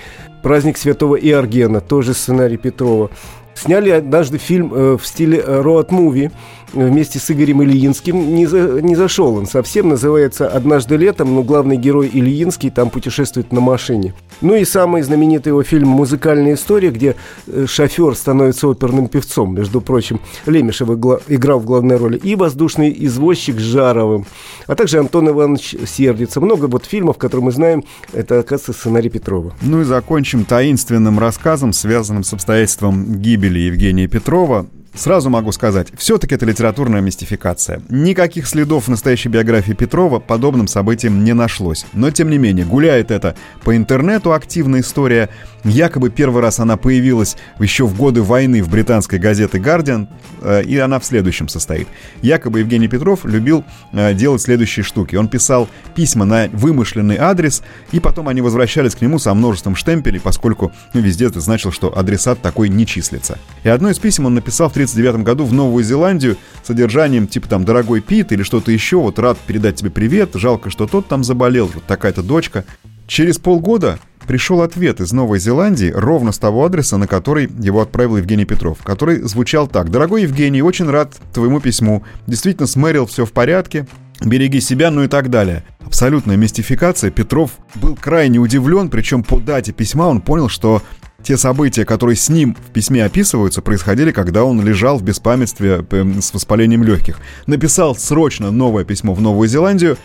«Праздник 0.44 0.78
святого 0.78 1.16
Иоргена», 1.16 1.80
тоже 1.80 2.14
сценарий 2.14 2.58
Петрова. 2.58 3.10
Сняли 3.56 3.90
однажды 3.90 4.38
фильм 4.38 4.74
э, 4.74 4.98
в 4.98 5.08
стиле 5.08 5.42
роад-муви 5.46 6.32
вместе 6.74 7.20
с 7.20 7.32
Игорем 7.32 7.64
Ильинским. 7.64 8.34
Не, 8.36 8.46
за, 8.46 8.82
не 8.82 8.96
зашел 8.96 9.36
он 9.36 9.46
совсем, 9.46 9.90
называется 9.90 10.48
«Однажды 10.48 10.98
летом», 10.98 11.36
но 11.36 11.44
главный 11.44 11.78
герой 11.78 12.10
Ильинский 12.12 12.70
там 12.70 12.90
путешествует 12.90 13.52
на 13.52 13.60
машине. 13.60 14.14
Ну 14.42 14.56
и 14.56 14.66
самый 14.66 15.02
знаменитый 15.02 15.52
его 15.52 15.64
фильм 15.64 15.90
«Музыкальная 15.90 16.54
история», 16.54 16.92
где 16.92 17.16
э, 17.48 17.66
шофер 17.68 18.16
становится 18.16 18.68
оперным 18.68 19.08
певцом, 19.08 19.56
между 19.56 19.82
прочим. 19.82 20.20
Лемешев 20.46 20.90
играл 20.90 21.60
в 21.60 21.66
главной 21.66 21.98
роли. 21.98 22.18
И 22.18 22.36
«Воздушный 22.36 22.96
извозчик» 23.06 23.60
с 23.60 23.64
Жаровым. 23.64 24.26
А 24.68 24.76
также 24.76 25.00
Антон 25.00 25.30
Иванович 25.30 25.76
Сердится. 25.86 26.42
Много 26.42 26.66
вот 26.66 26.86
фильмов, 26.86 27.18
которые 27.18 27.46
мы 27.46 27.52
знаем, 27.52 27.84
это, 28.14 28.40
оказывается, 28.40 28.74
сценарий 28.74 29.10
Петрова. 29.10 29.54
Ну 29.62 29.82
и 29.82 29.84
закончим 29.84 30.46
таинственным 30.46 31.20
рассказом, 31.20 31.74
связанным 31.74 32.24
с 32.24 32.34
обстоятельством 32.34 33.20
гибели 33.20 33.60
Евгения 33.60 34.08
Петрова. 34.08 34.68
Сразу 35.00 35.30
могу 35.30 35.54
сказать, 35.54 35.88
все-таки 35.98 36.36
это 36.36 36.46
литературная 36.46 37.00
мистификация. 37.00 37.82
Никаких 37.88 38.46
следов 38.46 38.88
в 38.88 38.88
настоящей 38.90 39.30
биографии 39.30 39.72
Петрова 39.72 40.20
подобным 40.20 40.68
событиям 40.68 41.24
не 41.24 41.32
нашлось. 41.32 41.86
Но 41.94 42.12
тем 42.12 42.30
не 42.30 42.38
менее, 42.38 42.66
гуляет 42.66 43.10
это 43.10 43.34
по 43.64 43.78
интернету 43.78 44.34
активная 44.34 44.82
история. 44.82 45.30
Якобы 45.64 46.10
первый 46.10 46.42
раз 46.42 46.60
она 46.60 46.76
появилась 46.76 47.38
еще 47.60 47.86
в 47.86 47.96
годы 47.96 48.22
войны 48.22 48.62
в 48.62 48.70
британской 48.70 49.20
газете 49.20 49.58
«Гардиан», 49.58 50.10
э, 50.42 50.64
и 50.64 50.78
она 50.78 51.00
в 51.00 51.06
следующем 51.06 51.48
состоит. 51.48 51.88
Якобы 52.22 52.60
Евгений 52.60 52.90
Петров 52.90 53.24
любил 53.24 53.64
э, 53.94 54.14
делать 54.14 54.42
следующие 54.42 54.84
штуки. 54.84 55.16
Он 55.16 55.30
писал 55.30 55.70
письма 55.96 56.26
на 56.26 56.50
вымышленный 56.52 57.18
адрес, 57.18 57.62
и 57.94 58.02
потом 58.02 58.28
они 58.28 58.42
возвращались 58.42 58.96
к 58.96 59.02
нему 59.02 59.18
со 59.18 59.34
множеством 59.34 59.78
штемпелей, 59.78 60.20
поскольку 60.20 60.74
ну, 60.94 61.00
везде 61.00 61.28
это 61.28 61.40
значило, 61.40 61.72
что 61.72 61.98
адресат 61.98 62.42
такой 62.42 62.68
не 62.68 62.86
числится. 62.86 63.38
И 63.64 63.70
одно 63.70 63.90
из 63.90 63.98
писем 63.98 64.26
он 64.26 64.36
написал 64.36 64.70
в 64.70 64.74
1939 64.92 65.26
году 65.26 65.46
в 65.46 65.54
Новую 65.54 65.84
Зеландию 65.84 66.38
с 66.64 66.68
содержанием 66.68 67.28
типа 67.28 67.48
там 67.48 67.66
«Дорогой 67.66 68.02
Пит» 68.02 68.32
или 68.32 68.44
что-то 68.44 68.72
еще, 68.72 68.98
вот 68.98 69.20
рад 69.20 69.38
передать 69.38 69.76
тебе 69.76 69.90
привет, 69.90 70.32
жалко, 70.36 70.70
что 70.70 70.88
тот 70.88 71.08
там 71.08 71.24
заболел, 71.24 71.70
вот 71.74 71.84
такая-то 71.86 72.24
дочка. 72.24 72.66
Через 73.08 73.40
полгода 73.40 74.00
пришел 74.28 74.62
ответ 74.62 75.00
из 75.02 75.12
Новой 75.12 75.40
Зеландии 75.40 75.92
ровно 75.92 76.32
с 76.32 76.38
того 76.38 76.64
адреса, 76.64 76.98
на 76.98 77.08
который 77.08 77.50
его 77.60 77.82
отправил 77.82 78.18
Евгений 78.18 78.46
Петров, 78.46 78.78
который 78.84 79.22
звучал 79.22 79.68
так. 79.68 79.90
«Дорогой 79.90 80.24
Евгений, 80.24 80.62
очень 80.62 80.90
рад 80.90 81.16
твоему 81.34 81.60
письму. 81.60 82.04
Действительно, 82.28 82.68
с 82.68 82.76
Мэрил 82.76 83.08
все 83.08 83.26
в 83.26 83.32
порядке. 83.32 83.88
Береги 84.22 84.60
себя, 84.60 84.92
ну 84.92 85.04
и 85.04 85.08
так 85.08 85.30
далее. 85.30 85.64
Абсолютная 85.84 86.36
мистификация. 86.36 87.10
Петров 87.10 87.52
был 87.76 87.96
крайне 87.96 88.38
удивлен, 88.38 88.90
причем 88.90 89.24
по 89.24 89.40
дате 89.40 89.72
письма 89.72 90.08
он 90.08 90.22
понял, 90.22 90.50
что 90.50 90.84
те 91.24 91.38
события, 91.38 91.86
которые 91.86 92.16
с 92.16 92.30
ним 92.30 92.56
в 92.56 92.72
письме 92.72 93.04
описываются, 93.06 93.62
происходили, 93.62 94.12
когда 94.12 94.44
он 94.44 94.64
лежал 94.64 94.98
в 94.98 95.04
беспамятстве 95.04 95.86
с 95.92 96.34
воспалением 96.34 96.84
легких. 96.84 97.20
Написал 97.46 97.96
срочно 97.96 98.52
новое 98.52 98.84
письмо 98.84 99.14
в 99.14 99.22
Новую 99.22 99.48
Зеландию, 99.48 99.98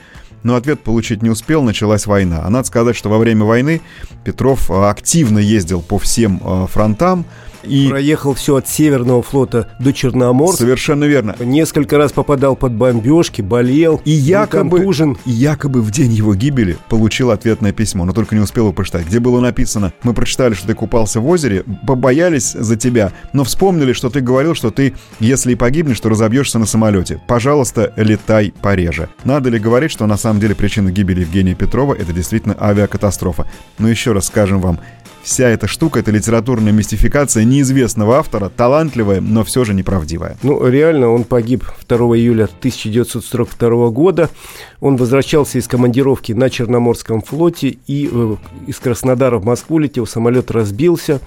но 0.44 0.54
ответ 0.54 0.80
получить 0.80 1.22
не 1.22 1.30
успел, 1.30 1.62
началась 1.62 2.06
война. 2.06 2.42
А 2.44 2.50
надо 2.50 2.68
сказать, 2.68 2.94
что 2.94 3.08
во 3.08 3.18
время 3.18 3.44
войны 3.44 3.80
Петров 4.22 4.70
активно 4.70 5.40
ездил 5.40 5.82
по 5.82 5.98
всем 5.98 6.40
э, 6.44 6.66
фронтам, 6.70 7.26
и... 7.66 7.88
Проехал 7.88 8.34
все 8.34 8.56
от 8.56 8.68
Северного 8.68 9.22
флота 9.22 9.68
до 9.80 9.92
Черноморска. 9.92 10.58
Совершенно 10.58 11.04
верно. 11.04 11.34
Несколько 11.40 11.98
раз 11.98 12.12
попадал 12.12 12.56
под 12.56 12.72
бомбежки, 12.72 13.42
болел. 13.42 14.00
И 14.04 14.10
якобы, 14.10 14.84
и 15.24 15.30
якобы 15.30 15.82
в 15.82 15.90
день 15.90 16.12
его 16.12 16.34
гибели 16.34 16.76
получил 16.88 17.30
ответное 17.30 17.72
письмо, 17.72 18.04
но 18.04 18.12
только 18.12 18.34
не 18.34 18.40
успел 18.40 18.64
его 18.64 18.72
прочитать. 18.72 19.06
Где 19.06 19.20
было 19.20 19.40
написано, 19.40 19.92
мы 20.02 20.14
прочитали, 20.14 20.54
что 20.54 20.66
ты 20.66 20.74
купался 20.74 21.20
в 21.20 21.28
озере, 21.28 21.64
побоялись 21.86 22.52
за 22.52 22.76
тебя, 22.76 23.12
но 23.32 23.44
вспомнили, 23.44 23.92
что 23.92 24.10
ты 24.10 24.20
говорил, 24.20 24.54
что 24.54 24.70
ты, 24.70 24.94
если 25.20 25.52
и 25.52 25.56
погибнешь, 25.56 26.00
то 26.00 26.08
разобьешься 26.08 26.58
на 26.58 26.66
самолете. 26.66 27.20
Пожалуйста, 27.26 27.92
летай 27.96 28.52
пореже. 28.62 29.08
Надо 29.24 29.50
ли 29.50 29.58
говорить, 29.58 29.90
что 29.90 30.06
на 30.06 30.16
самом 30.16 30.33
деле 30.40 30.54
причина 30.54 30.90
гибели 30.90 31.20
Евгения 31.20 31.54
Петрова 31.54 31.94
это 31.94 32.12
действительно 32.12 32.56
авиакатастрофа? 32.60 33.46
Но 33.78 33.88
еще 33.88 34.12
раз 34.12 34.26
скажем 34.26 34.60
вам, 34.60 34.80
Вся 35.24 35.48
эта 35.48 35.66
штука— 35.66 35.98
это 36.00 36.10
литературная 36.10 36.70
мистификация 36.70 37.44
неизвестного 37.44 38.18
автора, 38.18 38.50
талантливая, 38.54 39.22
но 39.22 39.42
все 39.42 39.64
же 39.64 39.72
неправдивая. 39.72 40.36
Ну, 40.42 40.68
реально, 40.68 41.08
он 41.08 41.24
погиб 41.24 41.64
2 41.88 41.96
июля 42.18 42.44
1942 42.44 43.88
года. 43.88 44.28
Он 44.80 44.96
возвращался 44.96 45.58
из 45.58 45.66
командировки 45.66 46.32
на 46.32 46.50
Черноморском 46.50 47.22
флоте 47.22 47.78
и 47.86 48.10
э, 48.12 48.36
из 48.66 48.78
Краснодара 48.80 49.38
в 49.38 49.46
Москву 49.46 49.78
летел, 49.78 50.06
самолет 50.06 50.50
разбился. 50.50 51.22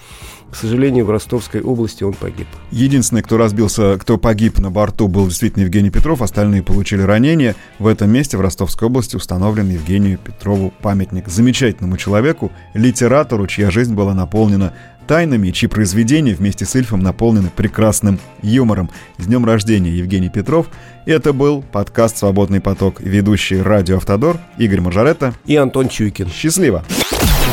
К 0.52 0.56
сожалению, 0.56 1.06
в 1.06 1.12
Ростовской 1.12 1.62
области 1.62 2.04
он 2.04 2.14
погиб. 2.14 2.48
Единственный, 2.72 3.22
кто 3.22 3.38
разбился, 3.38 3.98
кто 4.00 4.18
погиб 4.18 4.60
на 4.60 4.72
борту, 4.72 5.08
был 5.08 5.28
действительно 5.28 5.64
Евгений 5.64 5.90
Петров. 5.90 6.22
Остальные 6.22 6.64
получили 6.64 7.02
ранения. 7.02 7.56
В 7.80 7.88
этом 7.88 8.10
месте, 8.10 8.38
в 8.38 8.42
Ростовской 8.42 8.88
области, 8.88 9.16
установлен 9.16 9.70
Евгению 9.70 10.18
Петрову 10.18 10.74
памятник. 10.82 11.28
Замечательному 11.28 11.98
человеку, 11.98 12.52
литератору, 12.74 13.46
чья 13.48 13.70
жизнь 13.72 13.94
была 13.94 14.14
наполнена 14.14 14.74
тайнами, 15.08 15.52
чьи 15.52 15.68
произведения 15.70 16.34
вместе 16.34 16.66
с 16.66 16.76
Ильфом 16.76 17.00
наполнены 17.00 17.50
прекрасным 17.56 18.20
юмором. 18.42 18.90
С 19.18 19.26
днем 19.26 19.46
рождения, 19.46 19.92
Евгений 19.92 20.30
Петров. 20.30 20.68
Это 21.06 21.34
был 21.34 21.62
подкаст 21.62 22.18
«Свободный 22.18 22.60
поток». 22.60 23.00
Ведущий 23.00 23.62
радио 23.62 23.98
«Автодор» 23.98 24.38
Игорь 24.58 24.82
Мажоретто 24.82 25.34
и 25.46 25.56
Антон 25.56 25.88
Чуйкин. 25.88 26.30
Счастливо! 26.30 26.84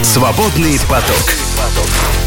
«Свободный 0.02 0.78
поток». 0.90 1.53